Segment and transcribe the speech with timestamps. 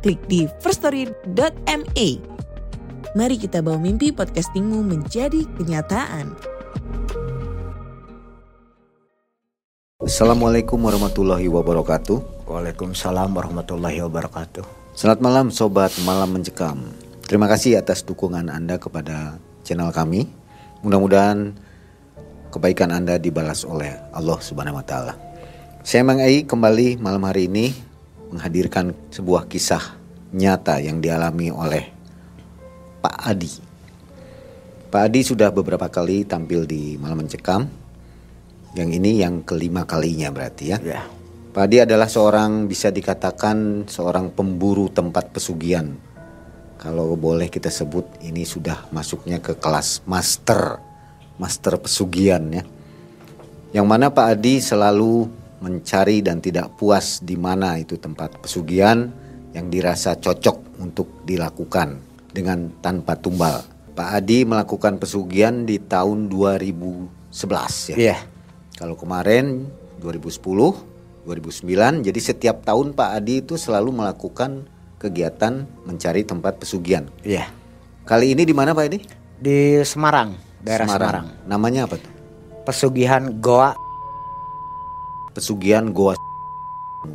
[0.00, 2.08] klik di firststory.me.
[3.12, 6.32] Mari kita bawa mimpi podcastingmu menjadi kenyataan.
[10.00, 12.48] Assalamualaikum warahmatullahi wabarakatuh.
[12.48, 14.64] Waalaikumsalam warahmatullahi wabarakatuh.
[14.96, 16.82] Selamat malam sobat Malam Mencekam.
[17.28, 20.26] Terima kasih atas dukungan Anda kepada channel kami.
[20.82, 21.54] Mudah-mudahan
[22.50, 25.14] kebaikan Anda dibalas oleh Allah Subhanahu wa taala.
[25.86, 27.89] Saya Mang Ai kembali malam hari ini
[28.30, 29.98] menghadirkan sebuah kisah
[30.30, 31.90] nyata yang dialami oleh
[33.02, 33.52] Pak Adi.
[34.90, 37.66] Pak Adi sudah beberapa kali tampil di Malam Mencekam.
[38.74, 40.78] Yang ini yang kelima kalinya berarti ya.
[40.78, 41.02] Ya,
[41.50, 45.90] Pak Adi adalah seorang bisa dikatakan seorang pemburu tempat pesugihan.
[46.78, 50.78] Kalau boleh kita sebut ini sudah masuknya ke kelas master,
[51.36, 52.62] master pesugihan ya.
[53.74, 59.12] Yang mana Pak Adi selalu mencari dan tidak puas di mana itu tempat pesugihan
[59.52, 62.00] yang dirasa cocok untuk dilakukan
[62.32, 63.62] dengan tanpa tumbal.
[63.92, 67.96] Pak Adi melakukan pesugihan di tahun 2011 ya.
[67.98, 68.16] Iya.
[68.80, 69.68] Kalau kemarin
[70.00, 70.40] 2010,
[71.28, 74.64] 2009, jadi setiap tahun Pak Adi itu selalu melakukan
[74.96, 77.04] kegiatan mencari tempat pesugihan.
[77.24, 77.48] iya.
[78.08, 78.98] Kali ini di mana Pak Adi?
[79.38, 81.26] Di Semarang, daerah Semarang.
[81.46, 82.10] Namanya apa tuh?
[82.66, 83.89] Pesugihan Goa.
[85.40, 86.20] Pesugihan Goa.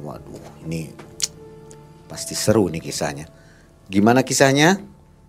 [0.02, 0.90] Waduh, ini
[2.10, 3.30] pasti seru nih kisahnya.
[3.86, 4.82] Gimana kisahnya?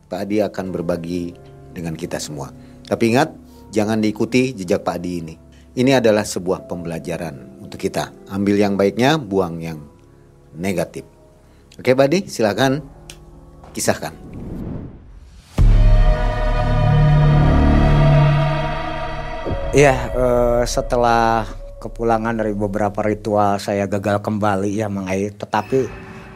[0.08, 1.36] Pak Adi akan berbagi
[1.76, 2.56] dengan kita semua.
[2.88, 3.36] Tapi ingat,
[3.68, 5.36] jangan diikuti jejak Pak Adi ini.
[5.76, 8.16] Ini adalah sebuah pembelajaran untuk kita.
[8.32, 9.76] Ambil yang baiknya, buang yang
[10.56, 11.04] negatif.
[11.76, 12.80] Oke, Pak Adi, silakan
[13.76, 14.16] kisahkan.
[19.76, 25.86] Eh, setelah kepulangan dari beberapa ritual saya gagal kembali ya Mang tetapi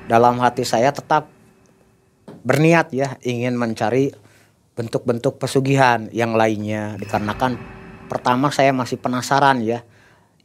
[0.06, 1.26] dalam hati saya tetap
[2.46, 4.14] berniat ya ingin mencari
[4.78, 6.96] bentuk-bentuk pesugihan yang lainnya.
[6.96, 7.58] Dikarenakan
[8.06, 9.82] pertama saya masih penasaran ya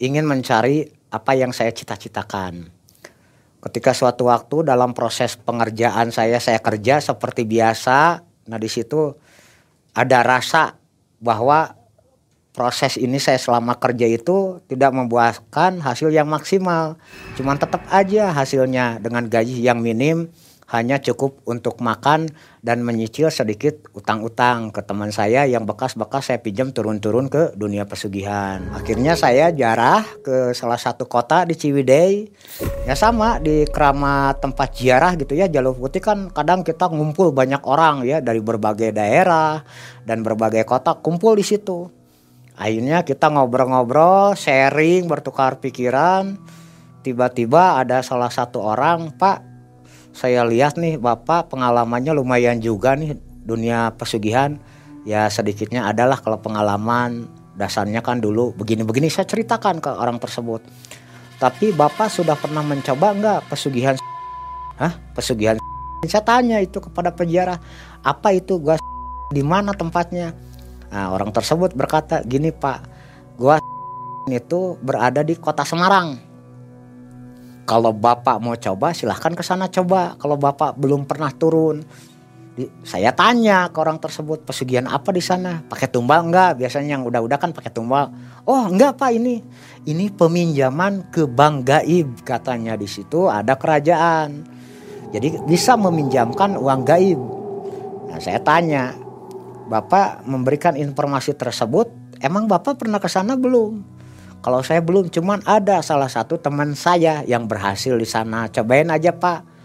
[0.01, 2.67] ingin mencari apa yang saya cita-citakan.
[3.63, 9.15] Ketika suatu waktu dalam proses pengerjaan saya saya kerja seperti biasa, nah di situ
[9.95, 10.77] ada rasa
[11.17, 11.73] bahwa
[12.55, 16.95] proses ini saya selama kerja itu tidak membuahkan hasil yang maksimal.
[17.35, 20.31] Cuman tetap aja hasilnya dengan gaji yang minim
[20.65, 22.25] hanya cukup untuk makan
[22.65, 28.65] dan menyicil sedikit utang-utang ke teman saya yang bekas-bekas saya pinjam turun-turun ke dunia pesugihan.
[28.73, 32.33] Akhirnya saya jarah ke salah satu kota di Ciwidey.
[32.89, 37.61] Ya sama di keramat tempat ziarah gitu ya Jalur Putih kan kadang kita ngumpul banyak
[37.61, 39.61] orang ya dari berbagai daerah
[40.01, 41.94] dan berbagai kota kumpul di situ.
[42.55, 46.39] Akhirnya kita ngobrol-ngobrol, sharing, bertukar pikiran.
[47.03, 49.43] Tiba-tiba ada salah satu orang, Pak,
[50.15, 54.55] saya lihat nih Bapak pengalamannya lumayan juga nih dunia pesugihan.
[55.03, 57.27] Ya sedikitnya adalah kalau pengalaman
[57.59, 60.63] dasarnya kan dulu begini-begini saya ceritakan ke orang tersebut.
[61.35, 63.99] Tapi Bapak sudah pernah mencoba nggak pesugihan?
[64.79, 64.95] Hah?
[65.11, 65.59] Pesugihan?
[66.07, 67.59] Saya tanya itu kepada penjara,
[67.99, 68.79] apa itu gua
[69.35, 70.31] di mana tempatnya?
[70.93, 72.79] Nah, orang tersebut berkata, "Gini, Pak,
[73.39, 73.57] gua
[74.29, 76.17] itu berada di Kota Semarang.
[77.65, 80.13] Kalau Bapak mau coba silahkan ke sana coba.
[80.21, 81.81] Kalau Bapak belum pernah turun."
[82.87, 85.59] Saya tanya ke orang tersebut, "Pesugihan apa di sana?
[85.67, 86.55] Pakai tumbal enggak?
[86.55, 88.15] Biasanya yang udah-udah kan pakai tumbal."
[88.47, 89.43] "Oh, enggak, Pak, ini
[89.83, 94.47] ini peminjaman ke bank gaib," katanya di situ ada kerajaan.
[95.11, 97.19] Jadi bisa meminjamkan uang gaib.
[98.07, 98.95] Nah, saya tanya,
[99.65, 101.89] Bapak memberikan informasi tersebut,
[102.21, 103.81] emang Bapak pernah ke sana belum?
[104.45, 108.45] Kalau saya belum, cuman ada salah satu teman saya yang berhasil di sana.
[108.53, 109.57] Cobain aja Pak.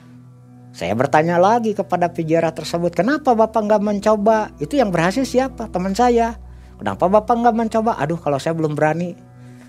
[0.72, 4.48] Saya bertanya lagi kepada penjara tersebut, kenapa Bapak nggak mencoba?
[4.56, 5.68] Itu yang berhasil siapa?
[5.68, 6.40] Teman saya.
[6.80, 8.00] Kenapa Bapak nggak mencoba?
[8.00, 9.12] Aduh, kalau saya belum berani.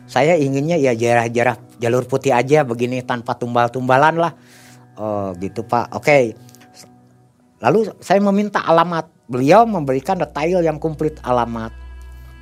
[0.08, 4.34] Saya inginnya ya jarah-jarah jalur putih aja begini tanpa tumbal-tumbalan lah.
[4.96, 5.92] Oh gitu Pak.
[5.96, 6.36] Oke.
[7.60, 9.08] Lalu saya meminta alamat.
[9.32, 11.72] Beliau memberikan detail yang komplit alamat.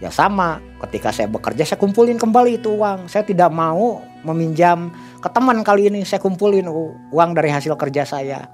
[0.01, 0.57] Ya sama,
[0.87, 3.05] ketika saya bekerja saya kumpulin kembali itu uang.
[3.05, 4.89] Saya tidak mau meminjam
[5.21, 6.65] ke teman kali ini, saya kumpulin
[7.13, 8.49] uang dari hasil kerja saya.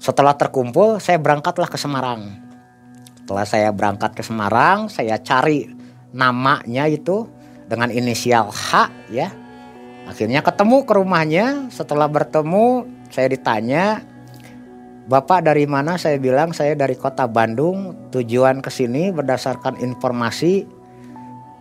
[0.00, 2.40] setelah terkumpul saya berangkatlah ke Semarang.
[3.20, 5.68] Setelah saya berangkat ke Semarang, saya cari
[6.16, 7.28] namanya itu
[7.68, 9.28] dengan inisial H ya.
[10.08, 11.68] Akhirnya ketemu ke rumahnya.
[11.68, 14.02] Setelah bertemu, saya ditanya,
[15.10, 17.98] "Bapak dari mana?" Saya bilang, "Saya dari Kota Bandung.
[18.14, 20.78] Tujuan ke sini berdasarkan informasi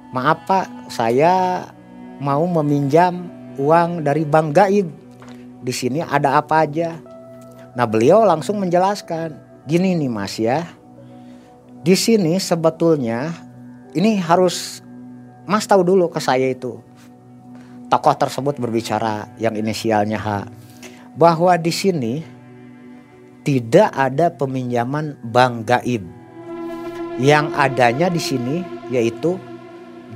[0.09, 1.65] Maaf Pak, saya
[2.17, 3.29] mau meminjam
[3.61, 4.89] uang dari Bang Gaib.
[5.65, 6.97] Di sini ada apa aja?"
[7.77, 9.37] Nah beliau langsung menjelaskan,
[9.69, 10.65] gini nih mas ya,
[11.85, 13.31] di sini sebetulnya
[13.93, 14.81] ini harus
[15.45, 16.81] mas tahu dulu ke saya itu.
[17.87, 20.27] Tokoh tersebut berbicara yang inisialnya H,
[21.13, 22.25] bahwa di sini
[23.49, 26.05] tidak ada peminjaman bank gaib.
[27.17, 28.61] Yang adanya di sini
[28.93, 29.41] yaitu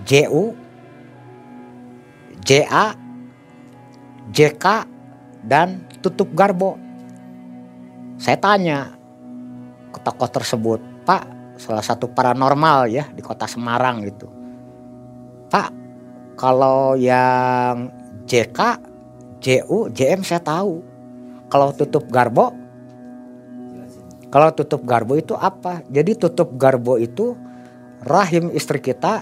[0.05, 0.53] JU,
[2.45, 2.93] JA,
[4.29, 4.65] JK,
[5.49, 6.77] dan tutup garbo.
[8.21, 8.93] Saya tanya
[9.89, 14.29] ke tokoh tersebut, Pak, salah satu paranormal ya di kota Semarang gitu.
[15.49, 15.73] Pak,
[16.37, 17.89] kalau yang
[18.29, 18.59] JK,
[19.41, 20.85] JU, JM saya tahu.
[21.49, 22.62] Kalau tutup garbo,
[24.33, 25.85] kalau tutup garbo itu apa?
[25.93, 27.37] Jadi tutup garbo itu
[28.01, 29.21] rahim istri kita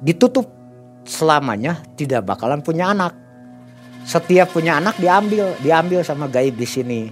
[0.00, 0.48] ditutup
[1.04, 3.12] selamanya tidak bakalan punya anak.
[4.08, 7.02] Setiap punya anak diambil, diambil sama gaib di sini.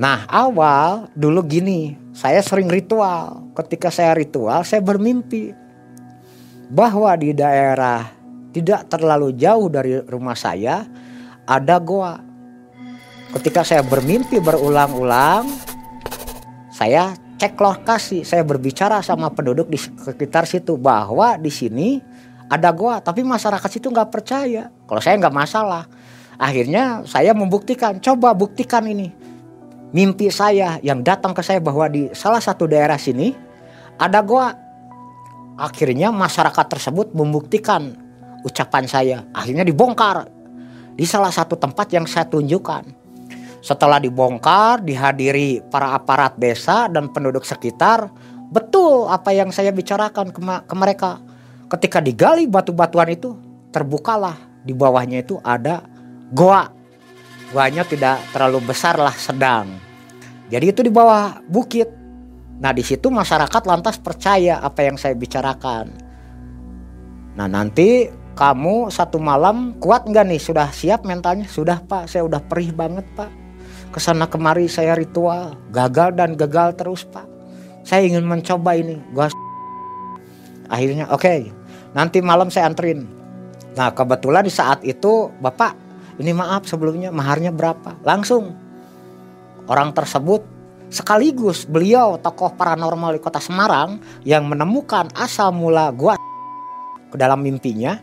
[0.00, 3.52] Nah awal dulu gini, saya sering ritual.
[3.52, 5.52] Ketika saya ritual, saya bermimpi
[6.72, 8.08] bahwa di daerah
[8.56, 10.88] tidak terlalu jauh dari rumah saya
[11.44, 12.24] ada goa.
[13.36, 15.73] Ketika saya bermimpi berulang-ulang,
[16.74, 22.02] saya cek lokasi, saya berbicara sama penduduk di sekitar situ bahwa di sini
[22.50, 24.74] ada goa, tapi masyarakat situ nggak percaya.
[24.90, 25.86] Kalau saya nggak masalah,
[26.34, 29.14] akhirnya saya membuktikan, coba buktikan ini
[29.94, 33.30] mimpi saya yang datang ke saya bahwa di salah satu daerah sini
[33.94, 34.50] ada goa.
[35.54, 37.94] Akhirnya masyarakat tersebut membuktikan
[38.42, 39.22] ucapan saya.
[39.30, 40.26] Akhirnya dibongkar
[40.98, 43.03] di salah satu tempat yang saya tunjukkan.
[43.64, 48.12] Setelah dibongkar, dihadiri para aparat desa dan penduduk sekitar,
[48.52, 51.16] betul apa yang saya bicarakan ke, ke mereka.
[51.72, 53.32] Ketika digali batu-batuan itu,
[53.72, 54.36] terbukalah
[54.68, 55.80] di bawahnya itu ada
[56.28, 56.68] goa.
[57.56, 59.72] Goanya tidak terlalu besar lah, sedang.
[60.52, 61.88] Jadi itu di bawah bukit.
[62.60, 65.88] Nah di situ masyarakat lantas percaya apa yang saya bicarakan.
[67.32, 70.40] Nah nanti kamu satu malam kuat nggak nih?
[70.42, 71.48] Sudah siap mentalnya?
[71.48, 73.43] Sudah pak, saya udah perih banget pak.
[73.94, 77.30] Ke sana kemari saya ritual, gagal dan gagal terus pak.
[77.86, 78.98] Saya ingin mencoba ini.
[79.14, 79.30] Gua
[80.66, 81.22] akhirnya oke.
[81.22, 81.54] Okay,
[81.94, 83.06] nanti malam saya anterin.
[83.78, 85.78] Nah kebetulan di saat itu bapak
[86.18, 87.94] ini maaf sebelumnya maharnya berapa?
[88.02, 88.64] Langsung
[89.64, 90.44] Orang tersebut
[90.92, 96.20] sekaligus beliau tokoh paranormal di kota Semarang yang menemukan asal mula gua
[97.08, 97.96] ke dalam mimpinya.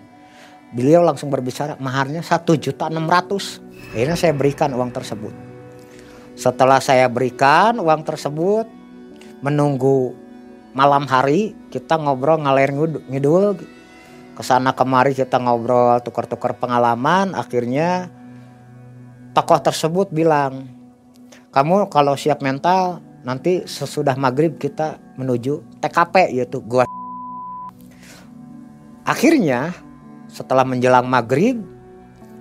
[0.72, 3.62] Beliau langsung berbicara maharnya satu juta enam ratus.
[3.92, 5.51] Akhirnya saya berikan uang tersebut.
[6.42, 8.66] Setelah saya berikan uang tersebut,
[9.46, 10.18] menunggu
[10.74, 12.74] malam hari kita ngobrol ngalir
[13.14, 13.62] ngidul.
[14.34, 17.38] Ke sana kemari kita ngobrol tukar-tukar pengalaman.
[17.38, 18.10] Akhirnya
[19.38, 20.66] tokoh tersebut bilang
[21.54, 26.90] kamu kalau siap mental nanti sesudah maghrib kita menuju TKP yaitu gua.
[29.06, 29.78] Akhirnya
[30.26, 31.62] setelah menjelang maghrib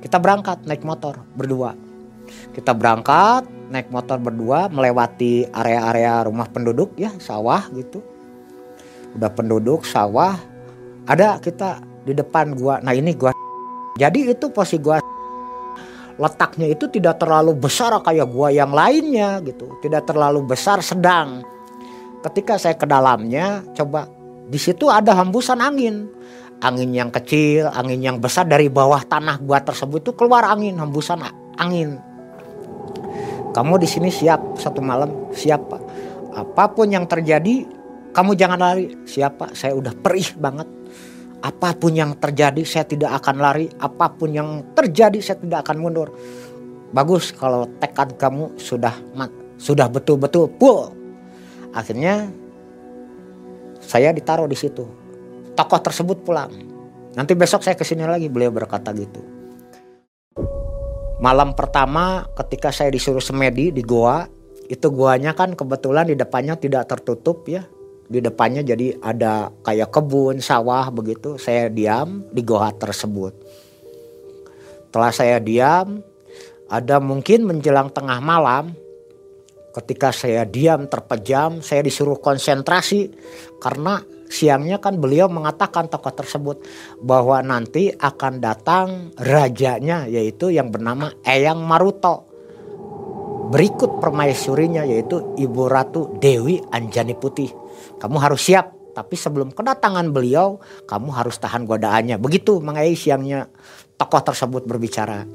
[0.01, 1.90] kita berangkat naik motor berdua
[2.51, 8.03] kita berangkat naik motor berdua melewati area-area rumah penduduk ya sawah gitu.
[9.15, 10.35] Udah penduduk sawah.
[11.07, 12.83] Ada kita di depan gua.
[12.83, 13.31] Nah ini gua.
[13.95, 14.99] Jadi itu posisi gua.
[16.21, 19.71] Letaknya itu tidak terlalu besar kayak gua yang lainnya gitu.
[19.79, 21.47] Tidak terlalu besar sedang.
[22.21, 24.11] Ketika saya ke dalamnya coba
[24.51, 26.11] di situ ada hembusan angin.
[26.61, 31.25] Angin yang kecil angin yang besar dari bawah tanah gua tersebut itu keluar angin hembusan
[31.57, 32.10] angin
[33.51, 35.83] kamu di sini siap satu malam siap pak
[36.35, 37.67] apa pun yang terjadi
[38.11, 40.69] kamu jangan lari siapa saya udah perih banget
[41.41, 45.77] Apa pun yang terjadi saya tidak akan lari, apa pun yang terjadi saya tidak akan
[45.81, 46.13] mundur.
[46.93, 48.93] Bagus kalau tekad kamu sudah
[49.57, 50.93] sudah betul-betul full.
[51.73, 52.29] Akhirnya
[53.81, 54.85] saya ditaruh di situ.
[55.57, 56.53] Tokoh tersebut pulang.
[57.17, 59.25] Nanti besok saya ke sini lagi beliau berkata gitu.
[61.21, 64.25] Malam pertama ketika saya disuruh semedi di goa,
[64.73, 67.69] itu goanya kan kebetulan di depannya tidak tertutup ya.
[68.11, 71.37] Di depannya jadi ada kayak kebun sawah begitu.
[71.37, 73.37] Saya diam di goa tersebut.
[74.89, 76.03] Setelah saya diam
[76.67, 78.75] ada mungkin menjelang tengah malam
[79.71, 83.15] Ketika saya diam terpejam, saya disuruh konsentrasi.
[83.63, 86.63] Karena siangnya kan beliau mengatakan tokoh tersebut
[87.03, 92.31] bahwa nanti akan datang rajanya yaitu yang bernama Eyang Maruto.
[93.51, 97.51] Berikut permaisurinya yaitu Ibu Ratu Dewi Anjani Putih.
[97.99, 102.15] Kamu harus siap, tapi sebelum kedatangan beliau, kamu harus tahan godaannya.
[102.23, 103.51] Begitu mengenai siangnya
[103.99, 105.27] tokoh tersebut berbicara.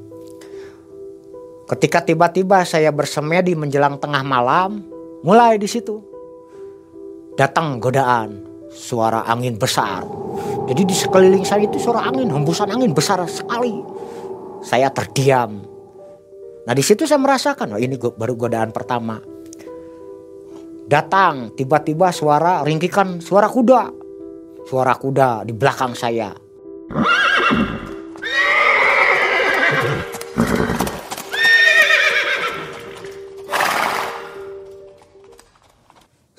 [1.66, 4.86] Ketika tiba-tiba saya bersemedi menjelang tengah malam,
[5.26, 5.98] mulai di situ
[7.34, 8.45] datang godaan,
[8.76, 10.04] suara angin besar.
[10.68, 13.80] Jadi di sekeliling saya itu suara angin, hembusan angin besar sekali.
[14.60, 15.62] Saya terdiam,
[16.66, 19.22] Nah di situ saya merasakan, oh ini baru godaan pertama.
[20.86, 23.82] Datang tiba-tiba suara ringkikan suara kuda.
[24.66, 26.34] Suara kuda di belakang saya.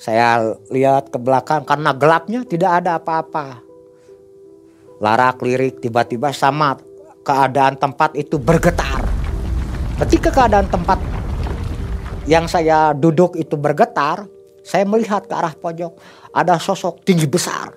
[0.08, 3.60] Saya lihat ke belakang karena gelapnya tidak ada apa-apa.
[5.04, 6.80] Larak lirik tiba-tiba sama
[7.28, 9.04] keadaan tempat itu bergetar.
[10.00, 11.04] Ketika keadaan tempat
[12.24, 14.24] yang saya duduk itu bergetar,
[14.64, 16.00] saya melihat ke arah pojok
[16.32, 17.76] ada sosok tinggi besar.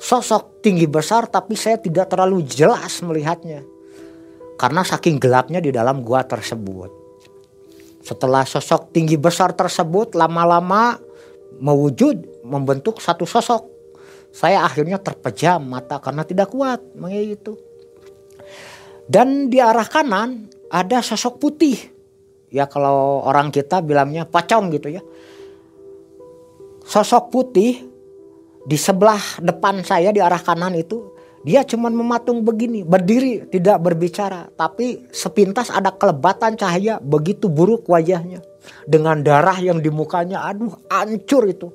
[0.00, 3.60] Sosok tinggi besar tapi saya tidak terlalu jelas melihatnya.
[4.56, 6.88] Karena saking gelapnya di dalam gua tersebut.
[8.00, 11.09] Setelah sosok tinggi besar tersebut lama-lama
[11.60, 13.68] mewujud membentuk satu sosok.
[14.32, 17.58] Saya akhirnya terpejam mata karena tidak kuat mengitu.
[19.10, 21.76] Dan di arah kanan ada sosok putih.
[22.50, 25.02] Ya kalau orang kita bilangnya pacong gitu ya.
[26.86, 27.86] Sosok putih
[28.66, 34.52] di sebelah depan saya di arah kanan itu dia cuma mematung begini, berdiri, tidak berbicara,
[34.60, 38.44] tapi sepintas ada kelebatan cahaya begitu buruk wajahnya
[38.84, 41.68] dengan darah yang di mukanya, aduh, hancur itu.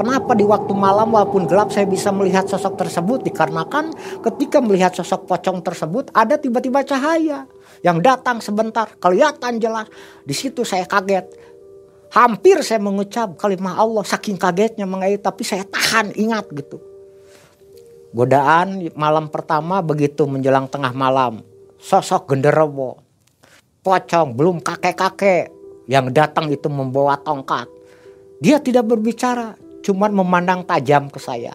[0.00, 3.92] Kenapa di waktu malam walaupun gelap saya bisa melihat sosok tersebut dikarenakan
[4.24, 7.44] ketika melihat sosok pocong tersebut ada tiba-tiba cahaya
[7.84, 9.92] yang datang sebentar kelihatan jelas.
[10.24, 11.28] Di situ saya kaget.
[12.16, 16.80] Hampir saya mengucap kalimat Allah saking kagetnya mengait tapi saya tahan ingat gitu.
[18.10, 21.44] Godaan malam pertama begitu menjelang tengah malam.
[21.76, 23.04] Sosok genderowo.
[23.84, 25.59] Pocong belum kakek-kakek
[25.90, 27.66] yang datang itu membawa tongkat.
[28.38, 31.52] Dia tidak berbicara, cuman memandang tajam ke saya.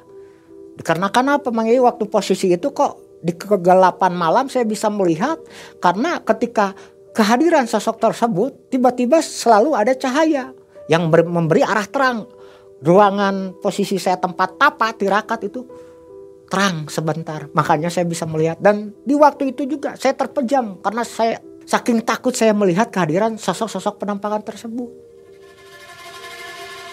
[0.75, 5.39] Dikarenakan apa Mang waktu posisi itu kok di kegelapan malam saya bisa melihat
[5.79, 6.75] karena ketika
[7.15, 10.51] kehadiran sosok tersebut tiba-tiba selalu ada cahaya
[10.91, 12.27] yang memberi arah terang.
[12.85, 15.63] Ruangan posisi saya tempat tapa tirakat itu
[16.51, 17.47] terang sebentar.
[17.55, 22.31] Makanya saya bisa melihat dan di waktu itu juga saya terpejam karena saya saking takut
[22.31, 24.89] saya melihat kehadiran sosok-sosok penampakan tersebut.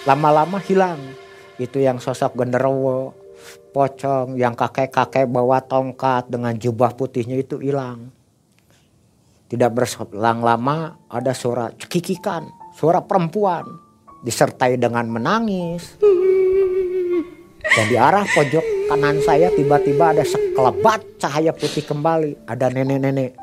[0.08, 0.98] Lama-lama hilang.
[1.60, 3.14] Itu yang sosok genderowo,
[3.70, 8.10] pocong yang kakek-kakek bawa tongkat dengan jubah putihnya itu hilang.
[9.46, 13.68] Tidak berselang lama ada suara cekikikan, suara perempuan
[14.24, 16.00] disertai dengan menangis.
[17.62, 22.48] Dan di arah pojok kanan saya tiba-tiba ada sekelebat cahaya putih kembali.
[22.48, 23.41] Ada nenek-nenek.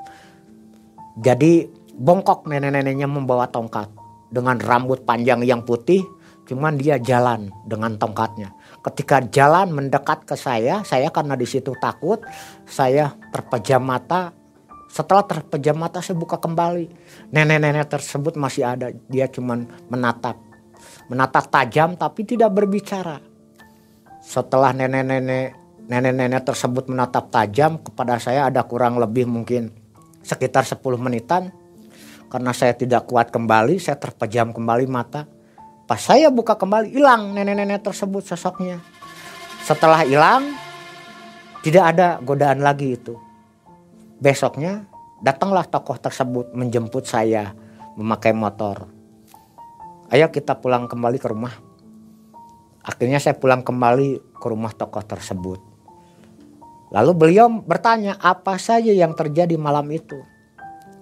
[1.20, 1.68] Jadi
[2.00, 3.92] bongkok nenek-neneknya membawa tongkat.
[4.30, 6.06] Dengan rambut panjang yang putih.
[6.48, 8.50] Cuman dia jalan dengan tongkatnya.
[8.82, 12.18] Ketika jalan mendekat ke saya, saya karena di situ takut,
[12.66, 14.34] saya terpejam mata.
[14.90, 16.90] Setelah terpejam mata saya buka kembali.
[17.30, 18.90] Nenek-nenek tersebut masih ada.
[19.12, 20.42] Dia cuman menatap.
[21.06, 23.22] Menatap tajam tapi tidak berbicara.
[24.26, 25.54] Setelah nenek-nenek
[25.86, 29.74] nenek-nenek tersebut menatap tajam kepada saya ada kurang lebih mungkin
[30.22, 31.52] sekitar 10 menitan.
[32.30, 35.26] Karena saya tidak kuat kembali, saya terpejam kembali mata
[35.90, 38.78] Pas saya buka kembali hilang nenek-nenek tersebut sosoknya.
[39.66, 40.54] Setelah hilang
[41.66, 43.18] tidak ada godaan lagi itu.
[44.22, 44.86] Besoknya
[45.26, 47.58] datanglah tokoh tersebut menjemput saya
[47.98, 48.86] memakai motor.
[50.14, 51.58] Ayo kita pulang kembali ke rumah.
[52.86, 55.69] Akhirnya saya pulang kembali ke rumah tokoh tersebut.
[56.90, 60.18] Lalu beliau bertanya apa saja yang terjadi malam itu.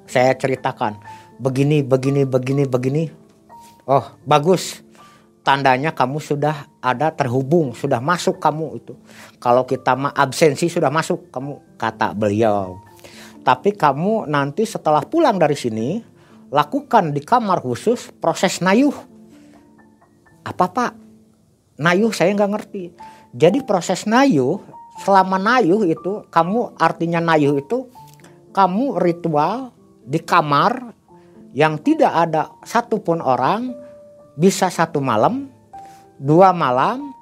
[0.08, 1.00] Saya ceritakan
[1.40, 3.04] begini, begini, begini, begini.
[3.88, 4.84] Oh bagus.
[5.48, 9.00] Tandanya kamu sudah ada terhubung sudah masuk kamu itu.
[9.40, 12.84] Kalau kita mah absensi sudah masuk kamu kata beliau.
[13.48, 16.04] Tapi kamu nanti setelah pulang dari sini
[16.52, 18.92] lakukan di kamar khusus proses nayuh.
[20.44, 20.92] Apa pak?
[21.80, 22.84] Nayuh saya nggak ngerti.
[23.32, 24.60] Jadi proses nayuh
[25.02, 27.90] selama nayuh itu kamu artinya nayuh itu
[28.54, 29.70] kamu ritual
[30.02, 30.96] di kamar
[31.54, 33.74] yang tidak ada satupun orang
[34.38, 35.50] bisa satu malam,
[36.22, 37.14] dua malam,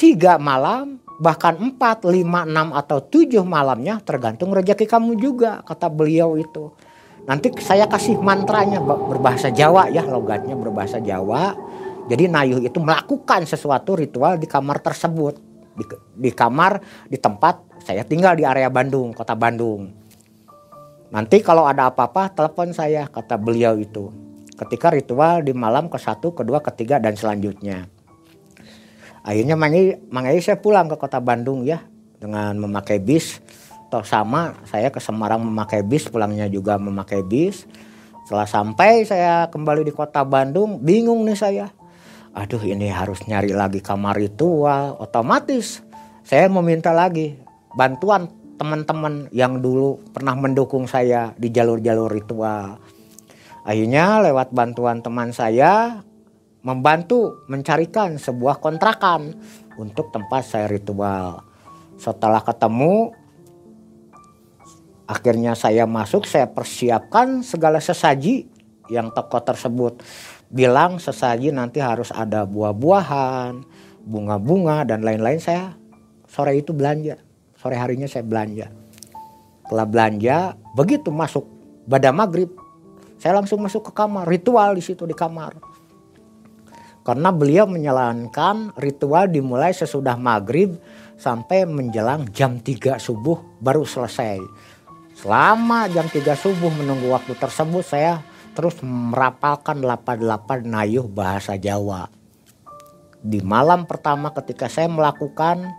[0.00, 6.40] tiga malam, bahkan empat, lima, enam atau tujuh malamnya tergantung rezeki kamu juga kata beliau
[6.40, 6.72] itu.
[7.22, 11.54] Nanti saya kasih mantranya berbahasa Jawa ya logatnya berbahasa Jawa.
[12.10, 15.51] Jadi Nayuh itu melakukan sesuatu ritual di kamar tersebut.
[15.72, 15.84] Di,
[16.16, 19.88] di kamar di tempat saya tinggal di area Bandung, kota Bandung.
[21.12, 24.08] Nanti kalau ada apa-apa telepon saya kata beliau itu.
[24.56, 27.88] Ketika ritual di malam ke satu, kedua, ketiga dan selanjutnya
[29.22, 31.82] akhirnya mangi saya pulang ke kota Bandung ya
[32.18, 33.38] dengan memakai bis
[33.86, 37.66] toh sama saya ke Semarang memakai bis pulangnya juga memakai bis
[38.26, 41.66] setelah sampai saya kembali di kota Bandung bingung nih saya
[42.32, 45.84] aduh ini harus nyari lagi kamar ritual otomatis.
[46.22, 47.36] Saya meminta lagi
[47.76, 52.78] bantuan teman-teman yang dulu pernah mendukung saya di jalur-jalur ritual
[53.62, 56.02] akhirnya lewat bantuan teman saya
[56.62, 59.34] membantu mencarikan sebuah kontrakan
[59.74, 61.42] untuk tempat saya ritual.
[61.98, 63.10] Setelah ketemu,
[65.10, 68.46] akhirnya saya masuk, saya persiapkan segala sesaji
[68.90, 70.02] yang toko tersebut
[70.52, 73.64] bilang sesaji nanti harus ada buah-buahan,
[74.04, 75.40] bunga-bunga dan lain-lain.
[75.40, 75.72] Saya
[76.28, 77.16] sore itu belanja,
[77.56, 78.68] sore harinya saya belanja.
[79.64, 80.36] Setelah belanja,
[80.76, 81.48] begitu masuk
[81.88, 82.52] pada maghrib,
[83.16, 85.72] saya langsung masuk ke kamar, ritual di situ di kamar
[87.02, 90.78] karena beliau menjalankan ritual dimulai sesudah maghrib
[91.18, 94.38] sampai menjelang jam 3 subuh baru selesai.
[95.18, 102.08] Selama jam 3 subuh menunggu waktu tersebut saya terus merapalkan 88 nayuh bahasa Jawa.
[103.22, 105.72] Di malam pertama ketika saya melakukan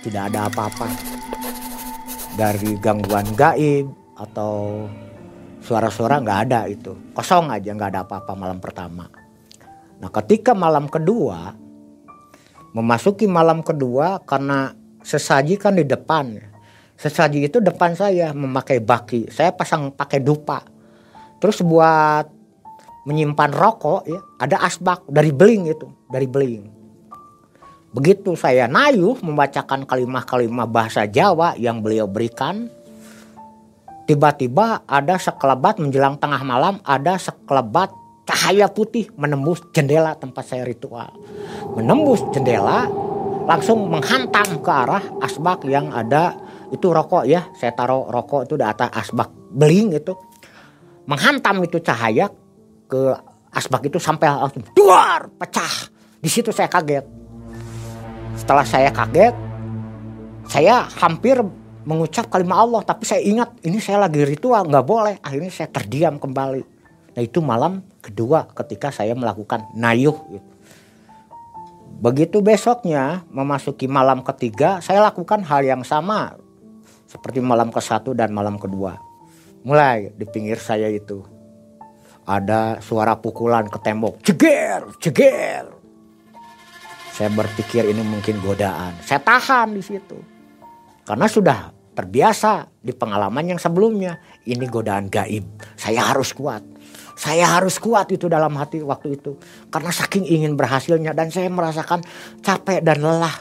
[0.00, 0.88] tidak ada apa-apa.
[2.36, 4.86] Dari gangguan gaib atau
[5.60, 6.94] suara-suara nggak ada itu.
[7.12, 9.10] Kosong aja nggak ada apa-apa malam pertama.
[9.98, 11.56] Nah ketika malam kedua
[12.76, 16.38] memasuki malam kedua karena sesaji kan di depan.
[16.96, 19.28] Sesaji itu depan saya memakai baki.
[19.28, 20.75] Saya pasang pakai dupa.
[21.40, 22.26] Terus buat
[23.06, 26.64] menyimpan rokok ya ada asbak dari beling itu, dari beling.
[27.94, 32.68] Begitu saya nayuh membacakan kalimah-kalimah bahasa Jawa yang beliau berikan,
[34.04, 37.88] tiba-tiba ada sekelebat menjelang tengah malam ada sekelebat
[38.26, 41.14] cahaya putih menembus jendela tempat saya ritual.
[41.78, 42.90] Menembus jendela
[43.46, 46.34] langsung menghantam ke arah asbak yang ada
[46.74, 47.46] itu rokok ya.
[47.54, 50.12] Saya taruh rokok itu di atas asbak beling itu.
[51.06, 52.30] Menghantam itu cahaya
[52.90, 53.14] ke
[53.54, 55.90] asbak itu sampai langsung duar pecah.
[56.18, 57.06] Di situ saya kaget.
[58.36, 59.34] Setelah saya kaget,
[60.50, 61.38] saya hampir
[61.86, 66.18] mengucap kalimat Allah tapi saya ingat ini saya lagi ritual nggak boleh akhirnya saya terdiam
[66.18, 66.76] kembali
[67.16, 70.20] Nah itu malam kedua ketika saya melakukan nayuh.
[70.28, 70.48] Gitu.
[71.96, 76.36] Begitu besoknya memasuki malam ketiga saya lakukan hal yang sama
[77.08, 79.00] seperti malam ke satu dan malam kedua.
[79.66, 81.26] Mulai di pinggir saya itu
[82.22, 85.74] ada suara pukulan ke tembok, jeger, jeger.
[87.10, 88.94] Saya berpikir ini mungkin godaan.
[89.02, 90.22] Saya tahan di situ.
[91.02, 94.22] Karena sudah terbiasa di pengalaman yang sebelumnya.
[94.46, 95.42] Ini godaan gaib.
[95.74, 96.62] Saya harus kuat.
[97.18, 99.34] Saya harus kuat itu dalam hati waktu itu.
[99.72, 102.06] Karena saking ingin berhasilnya dan saya merasakan
[102.38, 103.34] capek dan lelah.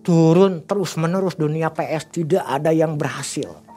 [0.00, 3.67] Turun terus menerus dunia PS tidak ada yang berhasil.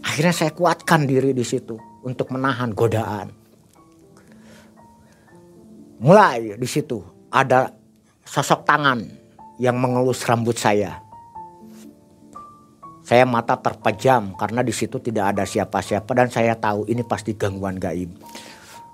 [0.00, 3.30] Akhirnya saya kuatkan diri di situ untuk menahan godaan.
[6.00, 7.68] Mulai di situ ada
[8.24, 9.04] sosok tangan
[9.60, 11.04] yang mengelus rambut saya.
[13.04, 17.76] Saya mata terpejam karena di situ tidak ada siapa-siapa dan saya tahu ini pasti gangguan
[17.76, 18.14] gaib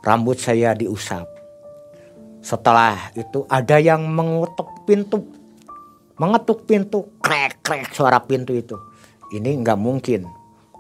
[0.07, 1.27] rambut saya diusap.
[2.39, 5.27] Setelah itu ada yang mengetuk pintu,
[6.15, 8.79] mengetuk pintu, krek krek suara pintu itu.
[9.35, 10.31] Ini nggak mungkin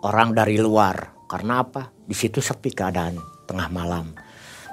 [0.06, 1.90] orang dari luar, karena apa?
[2.06, 3.18] Di situ sepi keadaan
[3.50, 4.14] tengah malam.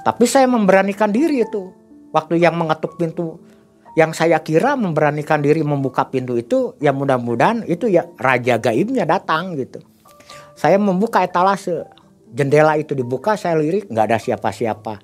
[0.05, 1.73] Tapi saya memberanikan diri itu.
[2.13, 3.41] Waktu yang mengetuk pintu,
[3.97, 9.57] yang saya kira memberanikan diri membuka pintu itu, ya mudah-mudahan itu ya raja gaibnya datang
[9.57, 9.81] gitu.
[10.53, 11.81] Saya membuka etalase,
[12.33, 14.97] jendela itu dibuka saya lirik nggak ada siapa-siapa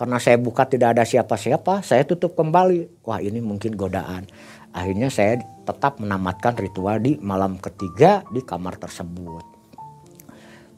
[0.00, 4.24] karena saya buka tidak ada siapa-siapa saya tutup kembali wah ini mungkin godaan
[4.72, 9.59] akhirnya saya tetap menamatkan ritual di malam ketiga di kamar tersebut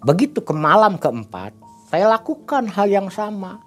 [0.03, 1.63] begitu ke malam keempat
[1.93, 3.61] saya lakukan hal yang sama.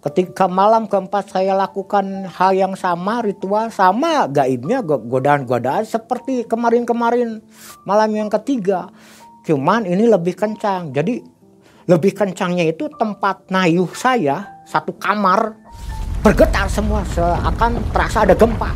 [0.00, 7.44] Ketika malam keempat saya lakukan hal yang sama ritual sama gaibnya godaan-godaan seperti kemarin-kemarin
[7.84, 8.88] malam yang ketiga.
[9.44, 10.96] Cuman ini lebih kencang.
[10.96, 11.20] Jadi
[11.84, 15.52] lebih kencangnya itu tempat nayuh saya satu kamar
[16.24, 18.72] bergetar semua seakan terasa ada gempa.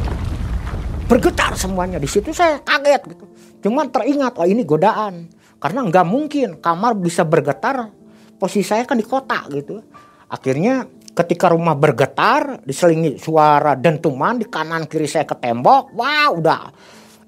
[1.09, 1.97] Bergetar semuanya.
[1.97, 3.25] Di situ saya kaget gitu.
[3.65, 7.95] Cuman teringat oh ini godaan karena nggak mungkin kamar bisa bergetar
[8.35, 9.79] posisi saya kan di kota gitu.
[10.27, 10.83] Akhirnya
[11.15, 16.63] ketika rumah bergetar diselingi suara dentuman di kanan kiri saya ke tembok wah udah.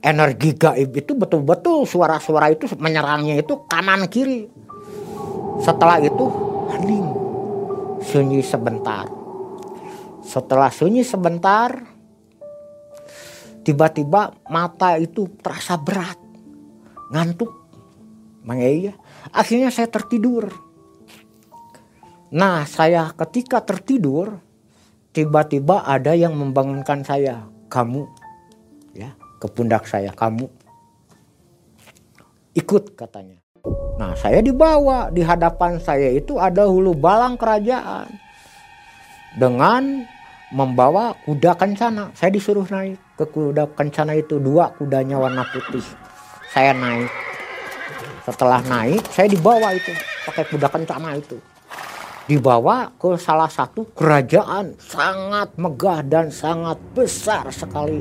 [0.04, 4.50] Energi gaib itu betul-betul suara-suara itu menyerangnya itu kanan kiri.
[5.62, 6.26] Setelah itu
[6.74, 7.06] hening.
[8.04, 9.08] Sunyi sebentar.
[10.26, 11.72] Setelah sunyi sebentar
[13.64, 16.20] tiba-tiba mata itu terasa berat
[17.08, 17.63] ngantuk
[18.44, 18.60] Mang
[19.32, 20.52] akhirnya saya tertidur
[22.34, 24.42] Nah, saya ketika tertidur,
[25.14, 27.46] tiba-tiba ada yang membangunkan saya.
[27.70, 28.10] Kamu,
[28.90, 30.50] ya, ke pundak saya, kamu
[32.58, 33.38] ikut katanya.
[34.02, 38.10] Nah, saya dibawa di hadapan saya itu ada hulu balang kerajaan
[39.38, 40.02] dengan
[40.50, 42.10] membawa kuda kencana.
[42.18, 45.86] Saya disuruh naik ke kuda kencana itu dua kudanya warna putih.
[46.50, 47.10] Saya naik.
[48.24, 49.92] Setelah naik, saya dibawa itu
[50.24, 51.36] pakai kuda kencana itu
[52.24, 58.00] dibawa ke salah satu kerajaan sangat megah dan sangat besar sekali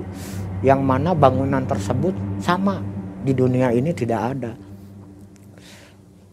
[0.64, 2.80] yang mana bangunan tersebut sama
[3.20, 4.52] di dunia ini tidak ada.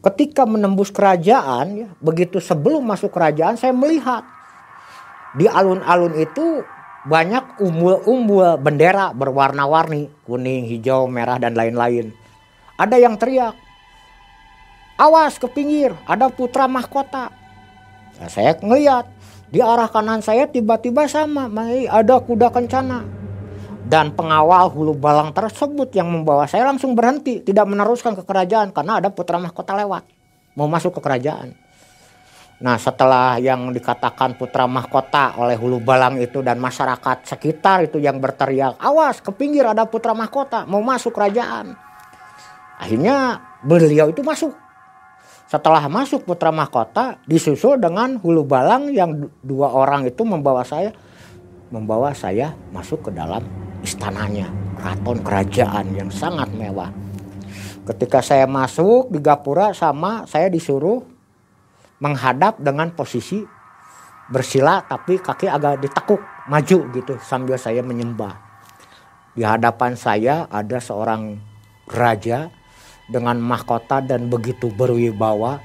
[0.00, 4.24] Ketika menembus kerajaan ya, begitu sebelum masuk kerajaan saya melihat
[5.34, 6.62] di alun-alun itu
[7.04, 12.16] banyak umbul-umbul bendera berwarna-warni, kuning, hijau, merah dan lain-lain.
[12.80, 13.52] Ada yang teriak,
[15.00, 17.32] "Awas ke pinggir, ada putra mahkota."
[18.20, 19.08] Nah, saya ngeliat
[19.48, 21.48] di arah kanan saya tiba-tiba sama,
[21.88, 23.02] ada kuda kencana.
[23.90, 29.02] Dan pengawal hulu balang tersebut yang membawa saya langsung berhenti, tidak meneruskan ke kerajaan karena
[29.02, 30.06] ada putra mahkota lewat,
[30.54, 31.58] mau masuk ke kerajaan.
[32.60, 38.20] Nah setelah yang dikatakan putra mahkota oleh hulu balang itu dan masyarakat sekitar itu yang
[38.20, 41.72] berteriak, awas ke pinggir ada putra mahkota mau masuk kerajaan.
[42.78, 44.52] Akhirnya beliau itu masuk
[45.50, 50.94] setelah masuk putra mahkota disusul dengan hulu balang yang dua orang itu membawa saya
[51.74, 53.42] membawa saya masuk ke dalam
[53.82, 54.46] istananya
[54.78, 56.94] keraton kerajaan yang sangat mewah.
[57.82, 61.02] Ketika saya masuk di gapura sama saya disuruh
[61.98, 63.42] menghadap dengan posisi
[64.30, 68.38] bersila tapi kaki agak ditekuk maju gitu sambil saya menyembah.
[69.34, 71.42] Di hadapan saya ada seorang
[71.90, 72.54] raja
[73.10, 75.58] dengan mahkota dan begitu berwibawa.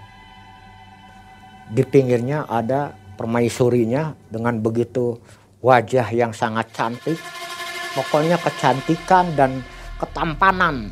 [1.70, 5.18] Di pinggirnya ada permaisurinya dengan begitu
[5.62, 7.18] wajah yang sangat cantik.
[7.96, 9.64] Pokoknya kecantikan dan
[9.98, 10.92] ketampanan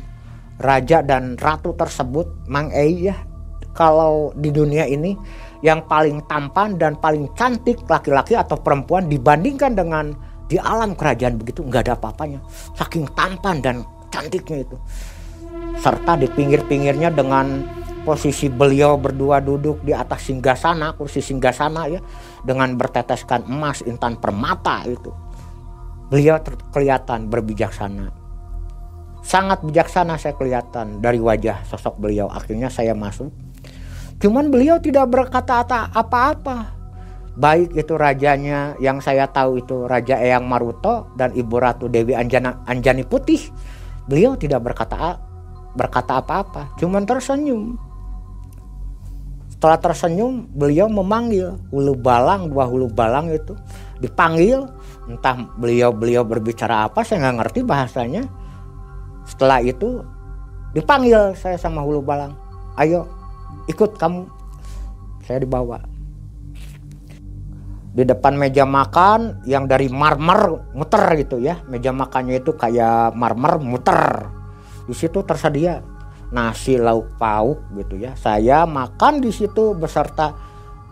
[0.58, 3.16] raja dan ratu tersebut Mang Ei ya
[3.74, 5.18] kalau di dunia ini
[5.66, 10.14] yang paling tampan dan paling cantik laki-laki atau perempuan dibandingkan dengan
[10.46, 12.38] di alam kerajaan begitu nggak ada apa-apanya
[12.78, 13.76] saking tampan dan
[14.12, 14.76] cantiknya itu
[15.78, 17.64] serta di pinggir-pinggirnya dengan
[18.04, 22.00] posisi beliau berdua duduk di atas singgasana, kursi singgasana ya,
[22.44, 25.10] dengan berteteskan emas intan permata itu.
[26.12, 26.38] Beliau
[26.70, 28.12] kelihatan berbijaksana.
[29.24, 32.28] Sangat bijaksana saya kelihatan dari wajah sosok beliau.
[32.28, 33.32] Akhirnya saya masuk.
[34.20, 36.76] Cuman beliau tidak berkata apa-apa.
[37.34, 42.62] Baik itu rajanya yang saya tahu itu Raja Eyang Maruto dan Ibu Ratu Dewi Anjana,
[42.68, 43.50] Anjani Putih.
[44.06, 45.18] Beliau tidak berkata
[45.74, 47.74] berkata apa-apa, cuman tersenyum.
[49.50, 53.54] Setelah tersenyum, beliau memanggil hulu balang, dua hulu balang itu
[53.98, 54.70] dipanggil.
[55.04, 58.22] Entah beliau-beliau berbicara apa, saya nggak ngerti bahasanya.
[59.24, 60.00] Setelah itu
[60.72, 62.36] dipanggil saya sama hulu balang,
[62.76, 63.08] ayo
[63.68, 64.28] ikut kamu.
[65.24, 65.80] Saya dibawa.
[67.94, 71.62] Di depan meja makan yang dari marmer muter gitu ya.
[71.70, 74.28] Meja makannya itu kayak marmer muter
[74.84, 75.80] di situ tersedia
[76.34, 78.12] nasi lauk pauk gitu ya.
[78.18, 80.34] Saya makan di situ beserta